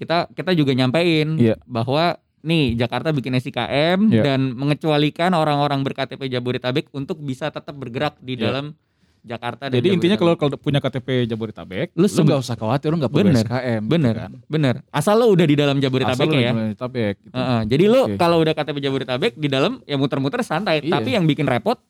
[0.02, 1.56] kita kita juga nyampein Iya.
[1.70, 4.22] bahwa nih Jakarta bikin SIKM Iya.
[4.24, 8.42] dan mengecualikan orang-orang berKTP Jabodetabek untuk bisa tetap bergerak di Iya.
[8.48, 8.66] dalam
[9.26, 13.02] Jakarta dan Jadi intinya kalau kalau punya KTP Jabodetabek, Lu lu nggak usah khawatir, lu
[13.02, 13.82] nggak perlu Bener, SKM.
[13.82, 14.32] gitu bener, kan.
[14.46, 14.76] bener.
[14.94, 16.42] Asal lo udah di dalam Jabodetabek Asal lu ya.
[16.46, 17.16] di Jabodetabek.
[17.20, 17.34] gitu.
[17.34, 18.16] Heeh, jadi lu Oke.
[18.16, 20.94] kalau udah KTP Jabodetabek di dalam ya muter-muter santai, Iya.
[20.94, 21.82] tapi yang bikin repot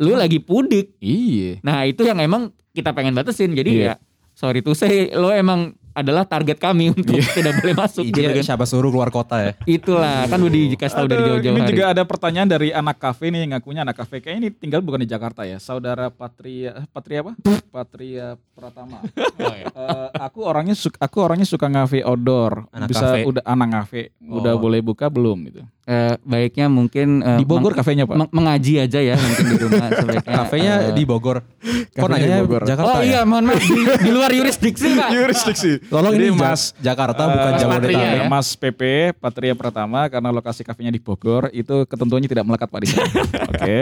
[0.00, 0.96] lu lagi pudik.
[0.96, 1.60] Iya.
[1.60, 3.52] Nah, itu yang emang kita pengen batasin.
[3.52, 3.92] Jadi Iya.
[3.92, 3.94] ya
[4.32, 8.46] sorry to say lo emang adalah target kami untuk tidak boleh masuk gitu Izin kan.
[8.46, 9.52] siapa suruh keluar kota ya.
[9.64, 11.70] Itulah kan udah dikasih tahu dari jauh-jauh ini hari.
[11.70, 14.18] juga ada pertanyaan dari anak kafe nih yang ngakunya anak kafe.
[14.18, 15.58] Kayaknya ini tinggal bukan di Jakarta ya.
[15.58, 17.32] Saudara Patria Patria apa?
[17.68, 19.02] Patria Pratama.
[19.38, 19.70] Oh, iya.
[19.70, 22.66] Eh, aku orangnya suka aku orangnya suka ngafe outdoor.
[22.70, 23.22] Anak Bisa kafe.
[23.24, 24.02] udah anak ngafe.
[24.20, 24.58] Udah Oh.
[24.58, 25.62] boleh buka belum gitu.
[25.88, 28.12] Eh, baiknya mungkin eh, Di Bogor meng- kafenya, Pak.
[28.12, 30.32] meng- mengaji aja ya mungkin di rumah sebaiknya.
[30.36, 31.38] Kafenya eh, di Bogor.
[31.40, 32.62] Kok Kafenya nanya di Bogor.
[32.62, 33.08] Jakarta Oh ya?
[33.08, 35.08] iya, mohon maaf di, di luar yurisdiksi, Pak.
[35.10, 35.72] Jurisdiksi.
[35.82, 37.88] Tolong Jadi ini Mas Jakarta bukan Eh, Jabodetabek.
[37.88, 38.22] Patria, ya?
[38.26, 38.80] Mas PP
[39.16, 43.08] Patria Pratama karena lokasi kafenya di Bogor itu ketentuannya tidak melekat Pak di sana.
[43.50, 43.78] Oke.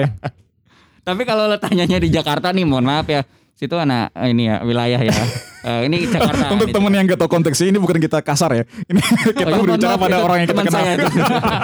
[1.03, 3.27] Tapi kalau lo tanyanya di Jakarta nih, mohon maaf ya.
[3.57, 5.17] Situ anak eh, ini ya wilayah ya.
[5.67, 6.55] Eh, ini Jakarta.
[6.55, 6.79] Untuk nih.
[6.79, 8.63] temen yang gak tahu konteks ini bukan kita kasar ya.
[8.87, 10.85] Ini kita Oh, iya, mohon berbicara maaf, pada orang yang kita teman kenal.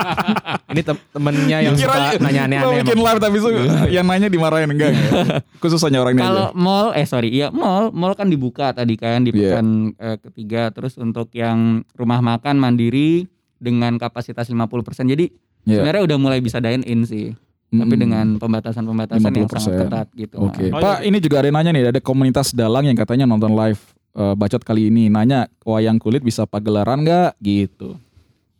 [0.72, 2.82] Ini tem- temennya yang Kira- suka nanya aneh-aneh.
[2.82, 3.48] bikin live tapi itu
[3.92, 4.90] yang nanya dimarahin enggak?
[4.90, 5.46] enggak.
[5.62, 9.22] Khusus hanya orang ini Kalau mall eh sorry, iya mall, mall kan dibuka tadi kan
[9.22, 9.54] di Iya.
[9.54, 11.58] pekan eh, ketiga terus untuk yang
[11.92, 14.66] rumah makan mandiri dengan kapasitas 50%.
[15.06, 15.30] Jadi
[15.62, 15.78] Iya.
[15.78, 17.38] sebenarnya udah mulai bisa dine in sih.
[17.72, 17.96] Tapi Mm-mm.
[17.98, 19.56] dengan pembatasan-pembatasan yang 50%.
[19.56, 20.36] sangat ketat gitu.
[20.38, 20.68] Oke.
[20.68, 23.48] Nah, Oh, Pak, ini juga ada yang nanya nih, ada komunitas dalang yang katanya nonton
[23.50, 23.80] live
[24.12, 27.96] eh, bacot kali ini nanya wayang kulit bisa pagelaran nggak gitu.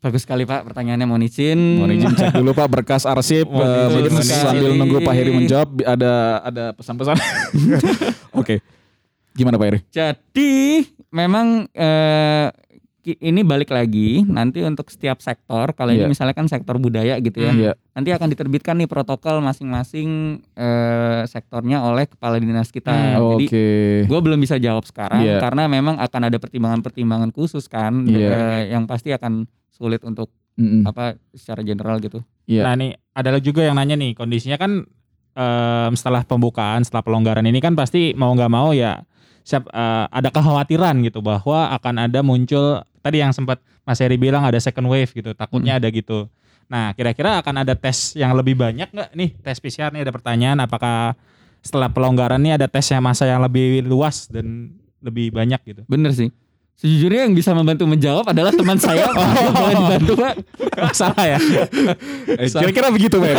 [0.01, 1.79] Bagus sekali Pak pertanyaannya mohon izin.
[1.79, 4.40] Mohon izin cek dulu Pak berkas arsip Mohon eh, izin, mungkin mohon izin.
[4.40, 7.16] sambil nunggu Pak Heri menjawab ada ada pesan-pesan.
[8.40, 8.64] Oke.
[9.33, 9.81] Gimana Pak Heri?
[9.88, 10.53] Jadi
[11.09, 12.48] memang eh,
[13.04, 16.06] ini balik lagi nanti untuk setiap sektor kalau Iya.
[16.06, 17.50] ini misalnya kan sektor budaya gitu ya.
[17.50, 17.72] Iya.
[17.92, 20.08] Nanti akan diterbitkan nih protokol masing-masing
[20.54, 22.94] eh, sektornya oleh kepala dinas kita.
[22.94, 23.66] Hmm, Jadi Oke.
[24.06, 25.38] gue belum bisa jawab sekarang Iya.
[25.38, 28.28] karena memang akan ada pertimbangan-pertimbangan khusus kan Iya.
[28.30, 30.84] eh, yang pasti akan sulit untuk Mm-mm.
[30.84, 32.22] apa secara general gitu.
[32.44, 32.62] Iya.
[32.62, 34.86] Nah nih ada juga yang nanya nih kondisinya kan
[35.90, 39.00] setelah pembukaan setelah pelonggaran ini kan pasti mau nggak mau ya
[39.42, 44.46] siap eh, ada kekhawatiran gitu bahwa akan ada muncul tadi yang sempat Mas Heri bilang
[44.46, 46.31] ada second wave gitu takutnya ada gitu.
[46.70, 50.59] Nah kira-kira akan ada tes yang lebih banyak nggak nih tes PCR nih ada pertanyaan
[50.62, 51.18] apakah
[51.62, 55.83] setelah pelonggaran nih ada tes yang masa yang lebih luas dan lebih banyak gitu.
[55.90, 56.31] Bener sih.
[56.74, 59.06] Sejujurnya yang bisa membantu menjawab adalah teman saya.
[59.06, 59.26] Pak.
[59.54, 60.35] Boleh dibantu Pak?
[60.90, 61.38] Salah ya?
[62.26, 63.38] Eh, Kira-kira begitu Pak.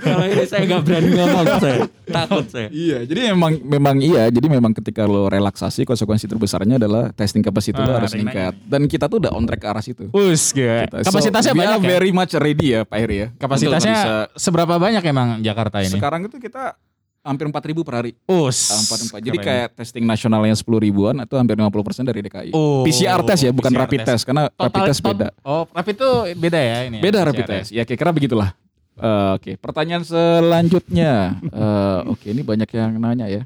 [0.00, 1.78] Kalau ini saya nggak berani ngomong saya.
[2.04, 2.68] Takut saya.
[2.68, 7.76] Iya, jadi memang memang iya, jadi memang ketika lo relaksasi konsekuensi terbesarnya adalah testing capacity
[7.76, 8.56] lo Ah, harus meningkat.
[8.64, 10.08] Dan kita tuh udah on track ke arah situ.
[10.10, 10.64] Us, gitu.
[10.64, 11.88] Kita- Kapasitasnya so, banyak ya?
[11.90, 13.28] very much ready ya Pak Heri ya.
[13.36, 13.96] Kapasitasnya
[14.32, 15.92] seberapa banyak emang Jakarta ini?
[15.94, 16.80] sekarang itu kita
[17.24, 18.10] hampir 4000 per hari.
[18.28, 18.68] Us.
[18.68, 19.18] Ah, empat empat.
[19.18, 19.48] Jadi Keren.
[19.48, 22.50] kayak testing nasionalnya 10 ribuan itu hampir 50% dari DKI.
[22.52, 25.28] Oh, PCR test ya, bukan PCR rapid test, karena rapid test beda.
[25.40, 27.00] Oh, rapid itu beda ya ini.
[27.00, 27.68] ya, Beda PCR rapid test.
[27.72, 28.50] Ya kira-kira begitulah.
[28.94, 31.34] Eh, Oke, pertanyaan selanjutnya.
[31.50, 33.42] Eh, Oke, ini banyak yang nanya ya.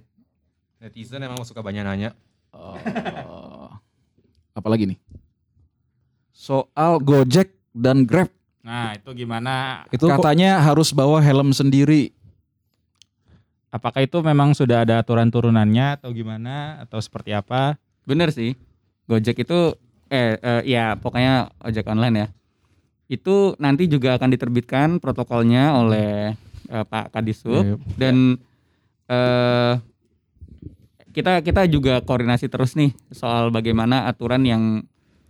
[0.78, 2.10] Netizen emang suka banyak nanya.
[2.50, 3.66] Eh,
[4.52, 4.98] apalagi nih?
[6.30, 8.30] Soal Gojek dan Grab.
[8.58, 9.86] Nah, itu gimana?
[9.88, 12.12] Itu kok- Katanya harus bawa helm sendiri.
[13.68, 17.76] Apakah itu memang sudah ada aturan turunannya atau gimana atau seperti apa?
[18.08, 18.56] Bener sih.
[19.04, 19.76] Gojek itu
[20.08, 22.28] eh, eh, ya pokoknya ojek online ya.
[23.08, 26.32] Itu nanti juga akan diterbitkan protokolnya oleh
[26.68, 27.76] eh, Pak Kadisub Iya.
[28.00, 28.16] dan
[29.08, 29.74] eh
[31.12, 34.62] kita kita juga koordinasi terus nih soal bagaimana aturan yang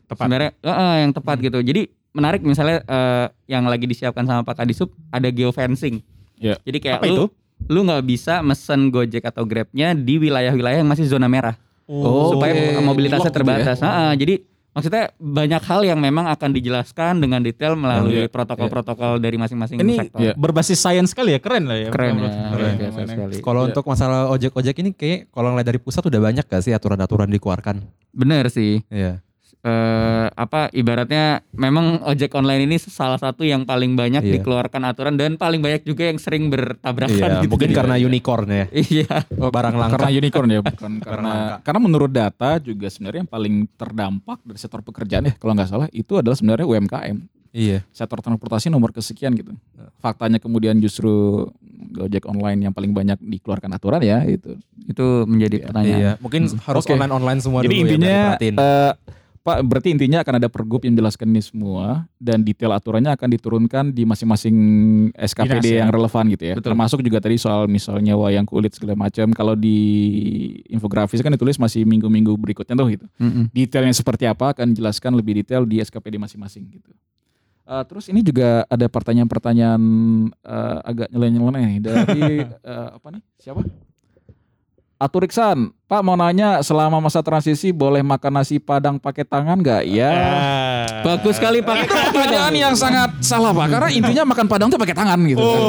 [0.07, 0.27] Tepat.
[0.27, 1.59] sebenarnya eh, yang tepat gitu.
[1.59, 6.03] Jadi menarik misalnya eh, yang lagi disiapkan sama Pak Kadisub ada geofencing.
[6.39, 6.55] Ya.
[6.63, 7.25] Jadi kayak Apa lu itu?
[7.67, 12.53] Lu nggak bisa mesen Gojek atau Grabnya di wilayah-wilayah yang masih zona merah Oh, supaya
[12.53, 12.85] oke.
[12.85, 13.57] mobilitasnya Lock gitu ya?
[13.65, 13.79] terbatas.
[13.81, 19.17] Ah, ah, jadi maksudnya banyak hal yang memang akan dijelaskan dengan detail melalui Iya, protokol-protokol
[19.17, 20.21] dari masing-masing Ini sektor.
[20.21, 20.33] Iya.
[20.35, 21.89] berbasis sains sekali ya, keren lah ya.
[21.89, 23.09] Keren ya, Keren, biasa keren.
[23.09, 23.35] sekali.
[23.41, 23.69] Kalau Iya.
[23.73, 27.81] untuk masalah ojek-ojek ini kayak kalau ngeliat dari pusat udah banyak gak sih aturan-aturan dikeluarkan?
[28.13, 28.85] Bener sih.
[28.87, 29.25] Iya.
[29.59, 34.39] Eh, apa ibaratnya memang ojek online ini salah satu yang paling banyak Iya.
[34.39, 37.51] dikeluarkan aturan dan paling banyak juga yang sering bertabrakan Iya, gitu.
[37.51, 38.65] mungkin karena unicorn ya.
[38.71, 39.27] Iya.
[39.51, 39.99] Barang langka.
[39.99, 44.79] Karena unicorn ya, bukan karena karena menurut data juga sebenarnya yang paling terdampak dari sektor
[44.79, 47.19] pekerjaan ya kalau nggak salah itu adalah sebenarnya UMKM.
[47.51, 47.83] Iya.
[47.91, 49.59] Sektor transportasi nomor kesekian gitu.
[49.99, 51.51] Faktanya kemudian justru
[51.89, 54.55] Gojek online yang paling banyak dikeluarkan aturan ya itu.
[54.85, 55.99] Itu menjadi pertanyaan.
[55.99, 56.95] Iya, mungkin harus Oke.
[56.95, 58.55] online-online semua Jadi dulu intinya ya, biar diperhatiin.
[58.55, 58.93] eh,
[59.49, 63.85] Pak, berarti intinya akan ada pergub yang menjelaskan ini semua dan detail aturannya akan diturunkan
[63.97, 64.57] di masing-masing
[65.17, 65.79] SKPD Dinas, ya.
[65.81, 66.55] yang relevan gitu ya.
[66.61, 66.69] Betul.
[66.69, 69.33] Termasuk juga tadi soal misalnya wayang kulit segala macam.
[69.33, 69.81] Kalau di
[70.69, 73.07] infografis kan ditulis masih minggu-minggu berikutnya tuh gitu.
[73.17, 73.49] Mm-mm.
[73.57, 76.93] Detailnya seperti apa akan dijelaskan lebih detail di SKPD masing-masing gitu.
[77.69, 79.83] Eh, terus ini juga ada pertanyaan-pertanyaan
[80.45, 82.45] eh, agak nyeleneh-nyeleneh dari
[82.77, 83.23] eh, apa nih?
[83.41, 83.88] Siapa?
[84.99, 89.87] Aturiksan, Pak mau nanya selama masa transisi boleh makan nasi padang pakai tangan nggak?
[89.87, 90.11] Ya.
[91.07, 91.87] Bagus sekali Pak.
[91.87, 95.39] Itu pertanyaan yang sangat salah Pak, karena intinya makan padang tuh pakai tangan gitu.
[95.39, 95.63] kan.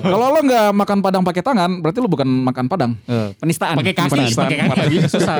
[0.00, 2.92] Kalau lo nggak makan padang pakai tangan, berarti lo bukan makan padang.
[3.04, 3.76] Eh, penistaan.
[3.76, 4.48] Pakai kaki, Penistaan.
[4.48, 4.96] pakai kaki.
[5.12, 5.36] Susah.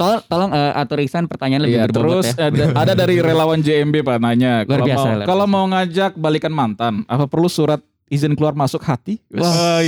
[0.00, 2.48] Tol- tolong eh, atur Iksan pertanyaan lebih Iya, berbobot terus ya.
[2.48, 6.48] ada, ada dari relawan JMB Pak nanya, Luar kalau biasa, mau, kalau mau ngajak balikan
[6.48, 9.20] mantan, apa perlu surat izin keluar masuk hati?
[9.28, 9.84] Wah.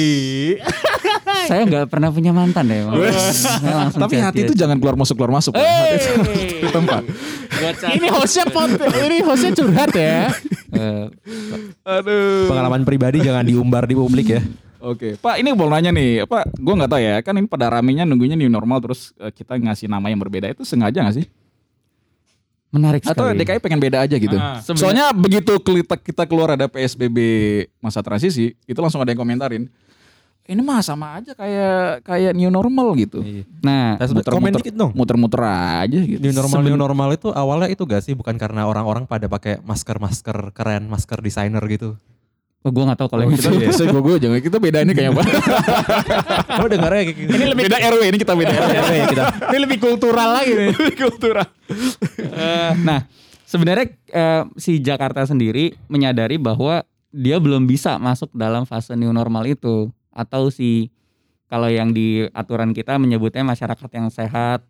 [1.50, 2.86] Saya nggak pernah punya mantan deh.
[2.86, 5.58] Langsung Tapi hati itu jangan keluar masuk keluar masuk.
[5.58, 5.98] Hey!
[5.98, 7.02] Hati itu tempat.
[7.90, 10.30] Ini hostnya pot, ini hostnya curhat ya.
[10.70, 11.10] Eh,
[11.82, 12.46] Aduh.
[12.46, 14.40] Pengalaman pribadi jangan diumbar di publik ya.
[14.78, 18.08] Oke, Pak ini mau nanya nih, Pak, gue nggak tahu ya, kan ini pada ramenya
[18.08, 21.26] nunggunya new normal terus eh, kita ngasih nama yang berbeda itu sengaja nggak sih?
[22.70, 23.42] menarik Atau sekali.
[23.42, 24.38] DKI pengen beda aja gitu?
[24.38, 24.62] Ah.
[24.62, 27.18] Soalnya begitu kita keluar ada PSBB
[27.82, 29.66] masa transisi, itu langsung ada yang komentarin,
[30.50, 33.22] ini mah sama aja kayak kayak new normal gitu.
[33.62, 34.90] Nah, Saya sebut komen dikit dong.
[34.98, 36.18] Muter-muter aja gitu.
[36.18, 39.62] New normal Seben- new normal itu awalnya itu gak sih bukan karena orang-orang pada pakai
[39.62, 41.94] masker-masker keren, masker desainer gitu.
[42.60, 43.60] oh, gue nggak tahu kalau yang kita itu.
[43.64, 45.26] biasa gue gue jangan kita beda ini kayaknya Pak.
[46.60, 47.30] Kamu dengarnya kayak gitu.
[47.32, 48.92] ini lebih beda RW ini kita beda RW.
[49.08, 49.24] kita.
[49.48, 50.68] Ini lebih kultural lagi nih.
[51.08, 51.46] Kultural.
[52.20, 53.00] Eh, nah,
[53.48, 59.48] sebenarnya eh, si Jakarta sendiri menyadari bahwa dia belum bisa masuk dalam fase new normal
[59.48, 59.88] itu
[60.20, 60.92] atau si
[61.48, 64.62] kalau yang di aturan kita menyebutnya masyarakat yang sehat,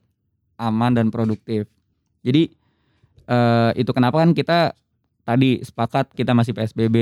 [0.56, 1.68] aman dan produktif.
[2.22, 2.54] Jadi
[3.26, 4.72] eh, itu kenapa kan kita
[5.26, 6.96] tadi sepakat kita masih PSBB,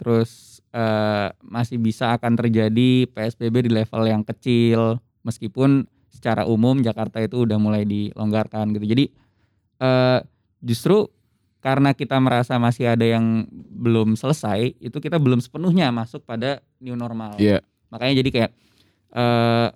[0.00, 7.22] terus eh, masih bisa akan terjadi PSBB di level yang kecil meskipun secara umum Jakarta
[7.22, 8.86] itu udah mulai dilonggarkan gitu.
[8.88, 9.04] Jadi
[9.78, 10.20] eh,
[10.64, 11.06] justru
[11.68, 16.96] karena kita merasa masih ada yang belum selesai, itu kita belum sepenuhnya masuk pada new
[16.96, 17.36] normal.
[17.36, 17.60] Iya.
[17.92, 18.50] Makanya jadi kayak
[19.12, 19.68] eh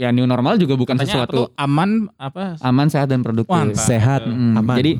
[0.00, 2.56] ya new normal juga bukan Katanya apa sesuatu tuh aman apa?
[2.64, 3.52] aman, sehat dan produktif.
[3.52, 3.84] Mantap.
[3.84, 4.76] Sehat, Mm, aman.
[4.80, 4.92] Jadi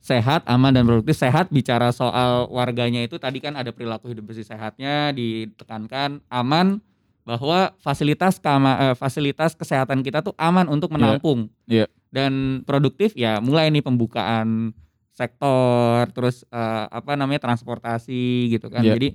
[0.00, 1.12] sehat, aman dan produktif.
[1.12, 6.80] Sehat bicara soal warganya itu tadi kan ada perilaku hidup bersih sehatnya ditekankan, aman
[7.28, 11.52] bahwa fasilitas kama, eh, fasilitas kesehatan kita tuh aman untuk menampung.
[11.68, 11.84] Iya.
[12.08, 14.72] Dan produktif ya mulai nih pembukaan
[15.12, 18.80] sektor, terus eh, apa namanya transportasi gitu kan.
[18.80, 18.96] Iya.
[18.96, 19.08] Jadi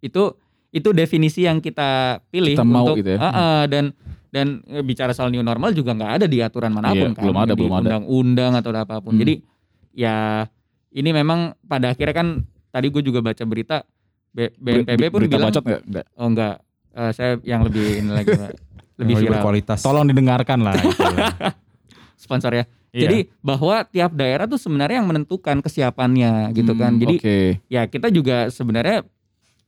[0.00, 0.22] itu
[0.72, 3.18] itu definisi yang kita pilih Kita mau untuk gitu ya.
[3.18, 3.84] eh, eh, dan
[4.28, 7.22] dan eh, bicara soal new normal juga nggak ada di aturan mana pun Iya, kan
[7.22, 7.80] belum ada, di belum ada.
[7.82, 9.20] undang-undang atau apa pun Hmm.
[9.20, 9.34] jadi
[9.92, 10.16] ya
[10.90, 12.28] ini memang pada akhirnya kan
[12.68, 13.84] tadi gue juga baca berita
[14.30, 15.82] B- BNPB pun berita bilang bacot nggak?
[15.84, 16.06] Nggak.
[16.16, 16.56] oh enggak
[16.92, 18.36] Eh, saya yang lebih ini lagi
[19.00, 19.80] lebih viral berkualitas.
[19.80, 20.92] Tolong didengarkan lah itu.
[22.18, 23.00] sponsor ya Iya.
[23.02, 27.38] jadi bahwa tiap daerah tuh sebenarnya yang menentukan kesiapannya gitu kan Hmm, jadi Oke.
[27.66, 29.02] ya kita juga sebenarnya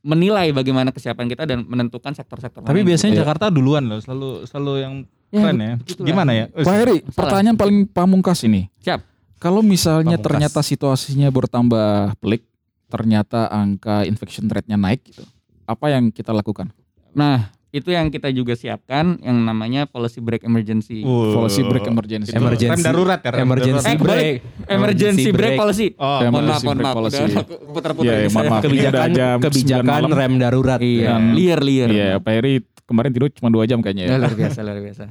[0.01, 3.21] menilai bagaimana kesiapan kita dan menentukan sektor-sektor Tapi yang biasanya Iya.
[3.25, 4.93] Jakarta duluan loh, selalu selalu yang
[5.27, 5.73] Ya, keren ya.
[5.75, 6.07] begitulah.
[6.07, 6.45] Gimana ya?
[6.47, 7.15] Pak Heri, Salah.
[7.17, 8.69] pertanyaan paling pamungkas ini.
[8.79, 9.01] Siap.
[9.35, 10.25] Kalau misalnya Pamungkas.
[10.47, 12.45] ternyata situasinya bertambah pelik,
[12.87, 15.25] ternyata angka infection rate-nya naik gitu.
[15.65, 16.69] Apa yang kita lakukan?
[17.11, 21.03] Nah, itu yang kita juga siapkan yang namanya policy break emergency.
[21.03, 22.31] Policy break emergency.
[22.31, 22.71] Itu Emergency.
[22.71, 23.29] Rem darurat ya.
[23.29, 24.15] rem Emergency Eh, darurat.
[24.15, 24.35] kebalik.
[24.65, 25.87] Emergency break policy.
[25.93, 26.95] Oh, Emergency mohon maaf, mohon break maaf.
[26.95, 27.19] policy.
[27.19, 28.63] Udah aku putar-putar Iya, iya, maaf, maaf.
[28.63, 29.09] kebijakan
[29.41, 30.09] kebijakan 9 malam.
[30.15, 30.79] rem darurat.
[30.79, 31.89] Iya, Yang- liar liar.
[31.89, 34.09] Iya, Pak Heri kemarin tidur cuma dua jam kayaknya ya.
[34.09, 35.03] Ya, luar biasa, luar biasa.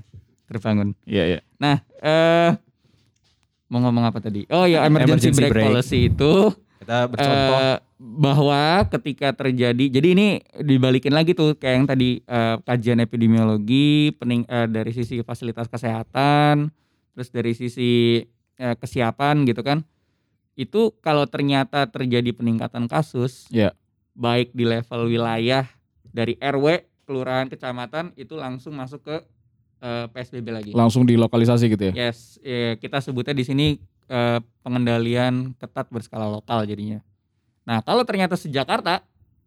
[0.45, 0.89] Terbangun.
[1.05, 1.39] Iya, iya.
[1.59, 2.51] Nah, eh
[3.67, 4.49] mau ngomong apa tadi?
[4.49, 5.67] Oh ya, emergency, Emergency break, break.
[5.67, 6.33] policy itu
[6.85, 7.57] Kita bercontoh.
[7.57, 10.29] eh, bahwa ketika terjadi, jadi ini
[10.61, 16.69] dibalikin lagi tuh kayak yang tadi eh, kajian epidemiologi, pening, eh, dari sisi fasilitas kesehatan,
[17.11, 18.21] terus dari sisi
[18.55, 19.81] eh, kesiapan gitu kan,
[20.55, 23.73] itu kalau ternyata terjadi peningkatan kasus, Iya.
[24.13, 25.67] baik di level wilayah
[26.07, 26.67] dari RW,
[27.03, 29.17] kelurahan, kecamatan itu langsung masuk ke
[29.81, 30.71] eh, PSBB lagi.
[30.71, 32.09] Langsung dilokalisasi gitu ya.
[32.09, 33.67] Yes, eh, kita sebutnya di sini
[34.09, 37.01] eh, pengendalian ketat berskala lokal jadinya.
[37.65, 39.01] Nah, kalau ternyata sejakarta,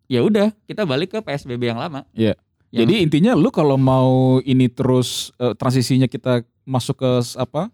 [0.09, 2.05] ya udah kita balik ke PSBB yang lama.
[2.13, 2.33] Iya.
[2.69, 7.71] Yang- Jadi intinya lu kalau mau ini terus eh, transisinya kita masuk ke apa?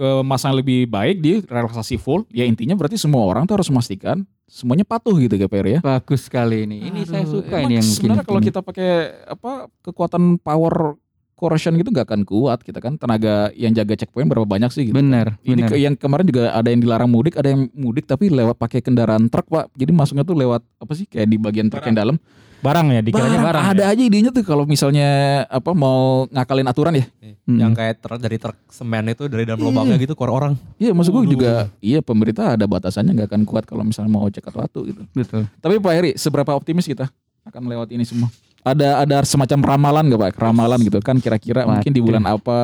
[0.00, 3.68] ke masa yang lebih baik di relaksasi full, ya intinya berarti semua orang tuh harus
[3.68, 5.80] memastikan semuanya patuh gitu ya PR ya.
[5.84, 6.88] bagus sekali ini.
[6.88, 8.90] Ini saya Aduh, suka emang ini yang sebenarnya kalau kita pakai
[9.28, 10.96] apa kekuatan power
[11.40, 14.96] corrosion gitu nggak akan kuat kita kan tenaga yang jaga checkpoint berapa banyak sih gitu.
[15.00, 15.80] Bener, Ini bener.
[15.80, 19.48] yang kemarin juga ada yang dilarang mudik, ada yang mudik tapi lewat pakai kendaraan truk
[19.48, 19.72] pak.
[19.72, 22.16] Jadi masuknya tuh lewat apa sih kayak di bagian truk yang dalam.
[22.60, 23.64] Barang ya, dikiranya barang.
[23.72, 23.96] ada ya?
[23.96, 25.08] aja idenya tuh kalau misalnya
[25.48, 27.08] apa mau ngakalin aturan ya.
[27.48, 30.52] Yang kayak truk dari truk semen itu dari dalam lubangnya gitu keluar orang.
[30.76, 34.44] Iya maksud gue juga iya pemerintah ada batasannya nggak akan kuat kalau misalnya mau cek
[34.44, 35.00] atau gitu.
[35.16, 35.48] Betul.
[35.56, 37.08] Tapi Pak Heri seberapa optimis kita
[37.48, 38.28] akan melewati ini semua?
[38.60, 40.32] Ada ada semacam ramalan nggak Pak?
[40.36, 42.58] Ramalan gitu kan kira-kira mungkin di bulan apa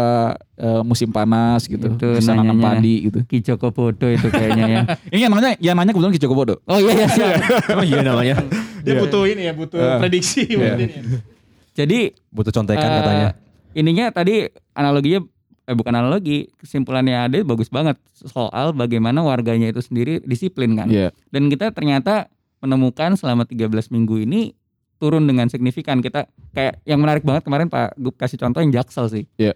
[0.61, 3.25] eh, musim panas gitu Itu bisa nanam padi gitu.
[3.25, 4.83] Ki Joko Bodo itu kayaknya ya.
[5.17, 6.61] Ini yang nanya yang nanya kebetulan Ki Joko Bodo.
[6.69, 7.07] Oh iya iya.
[7.09, 7.37] iya.
[7.81, 8.37] Oh iya namanya.
[8.85, 10.45] Dia butuh ini ya, butuh prediksi.
[10.53, 10.87] butuh ini.
[11.73, 13.29] Jadi Butuh contekan eh, katanya.
[13.73, 15.25] Ininya tadi analoginya
[15.67, 20.87] eh bukan analogi, kesimpulannya ada bagus banget soal bagaimana warganya itu sendiri disiplin kan.
[20.87, 21.11] Iya.
[21.33, 22.31] Dan kita ternyata
[22.63, 24.55] menemukan selama 13 minggu ini
[24.97, 26.01] turun dengan signifikan.
[26.01, 29.25] Kita kayak yang menarik banget kemarin Pak Gup kasih contoh yang Jaksel sih.
[29.37, 29.53] Iya.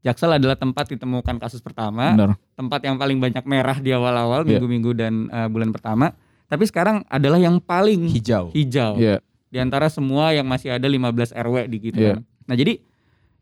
[0.00, 2.32] Jaksel adalah tempat ditemukan kasus pertama, Benar.
[2.56, 4.56] tempat yang paling banyak merah di awal-awal Iya.
[4.56, 6.16] minggu-minggu dan eh, bulan pertama.
[6.48, 8.48] Tapi sekarang adalah yang paling Hijau.
[8.50, 9.20] hijau Iya.
[9.46, 12.16] di antara semua yang masih ada 15 RW di gitu Iya.
[12.16, 12.20] kan.
[12.48, 12.72] Nah, jadi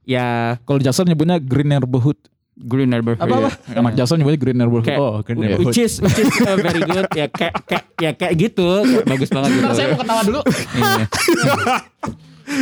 [0.03, 0.27] ya
[0.65, 2.19] Kalau Jaksel nyebutnya green neighborhood.
[2.61, 3.23] Green neighborhood.
[3.23, 3.55] Apa?
[3.71, 4.85] Anak Jaksel nyebutnya green neighborhood.
[4.85, 5.57] Kayak- Oh, green Iya.
[5.57, 9.29] Which is, which is uh, very good ya kayak kayak ya kayak gitu Kayak bagus
[9.29, 9.61] banget gitu.
[9.61, 10.41] Bentar, saya mau ketawa dulu.
[10.75, 11.05] Iya.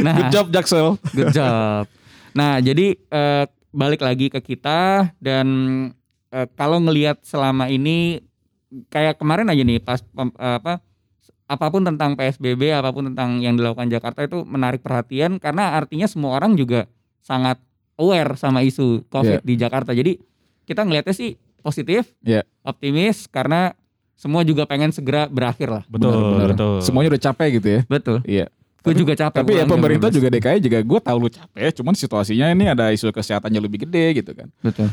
[0.02, 0.86] nah, Good job Jaksel.
[1.10, 1.84] good job.
[2.32, 5.46] Nah, jadi eh, balik lagi ke kita dan
[6.28, 8.20] eh, kalau ngelihat selama ini
[8.88, 10.84] kayak kemarin aja nih pas eh, apa
[11.46, 16.04] apa pun tentang PSBB, apa pun tentang yang dilakukan Jakarta itu menarik perhatian karena artinya
[16.04, 16.90] semua orang juga
[17.22, 17.56] sangat
[17.96, 19.90] aware sama isu COVID di Jakarta.
[19.90, 20.20] Jadi
[20.62, 22.46] kita ngelihatnya sih positif, Iya.
[22.62, 23.74] optimis karena
[24.14, 25.84] semua juga pengen segera berakhir lah.
[25.86, 26.48] Betul, Benar-benar.
[26.54, 26.74] betul.
[26.80, 27.80] Semuanya udah capek gitu ya.
[27.84, 28.18] Betul.
[28.24, 28.46] Iya.
[28.80, 29.42] Gue juga capek.
[29.42, 30.16] Tapi ya pemerintah 12.
[30.16, 34.22] juga DKI juga gue tahu lu capek, cuman situasinya ini ada isu kesehatannya lebih gede
[34.22, 34.46] gitu kan.
[34.62, 34.86] betul.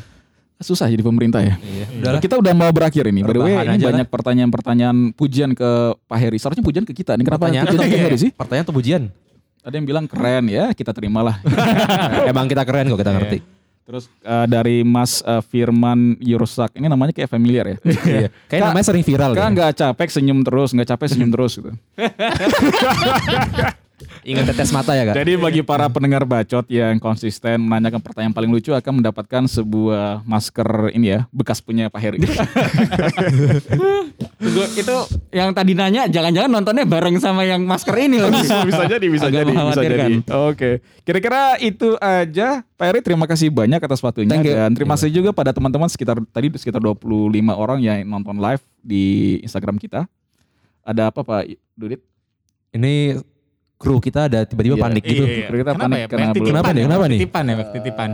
[0.63, 1.59] Susah jadi pemerintah ya.
[1.59, 1.85] Iya.
[1.99, 3.19] Udah kita udah mau berakhir ini.
[3.19, 5.69] By the way, ini banyak pertanyaan-pertanyaan pujian ke
[6.07, 6.37] Pak Heri.
[6.39, 7.19] Seharusnya pujian ke kita.
[7.19, 8.31] Ini kenapa Pertanyaan pujian ke Heri sih?
[8.31, 9.01] Pertanyaan atau pujian?
[9.63, 11.39] Ada yang bilang keren ya, kita terimalah.
[12.29, 13.39] Emang kita keren kok kita ngerti.
[13.83, 17.77] Terus eh, dari Mas eh, Firman Yurusak, ini namanya kayak familiar ya.
[17.83, 18.27] Iya.
[18.47, 19.51] Kayak Kak- namanya sering viral Kan kan.
[19.55, 21.71] nggak capek senyum terus, nggak capek senyum terus gitu.
[24.23, 25.15] Ingat tetes mata ya kak.
[25.19, 30.91] Jadi bagi para pendengar bacot yang konsisten menanyakan pertanyaan paling lucu akan mendapatkan sebuah masker
[30.95, 32.19] ini ya, bekas punya Pak Heri.
[34.79, 34.97] Itu
[35.31, 38.43] yang tadi nanya jangan-jangan nontonnya bareng sama yang masker ini lagi.
[38.43, 40.15] bisa jadi, bisa Agak jadi, bisa jadi.
[40.49, 40.69] Oke,
[41.07, 42.65] kira-kira itu aja.
[42.75, 46.51] Pak Heri terima kasih banyak atas waktunya dan terima kasih juga pada teman-teman sekitar tadi
[46.57, 47.07] sekitar 25
[47.55, 50.09] orang yang nonton live di Instagram kita.
[50.83, 51.47] Ada apa Pak
[51.79, 52.03] Dudit?
[52.75, 53.15] Ini
[53.83, 54.83] kru kita ada tiba-tiba Iya.
[54.87, 55.23] panik gitu.
[55.23, 55.45] Iya.
[55.45, 56.07] Kita Kenapa panik ya?
[56.07, 56.79] karena belum- titipan Kenapa nih?
[56.79, 57.17] ya, Kenapa nih?
[57.19, 58.09] Titipan ya, titipan.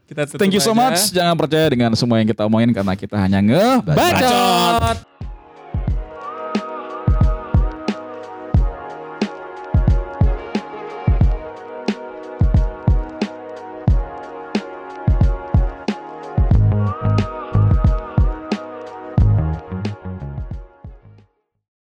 [0.06, 0.80] Kita tutup thank you so aja.
[0.82, 1.00] much.
[1.10, 4.96] Jangan percaya dengan semua yang kita omongin karena kita hanya nge Bacot.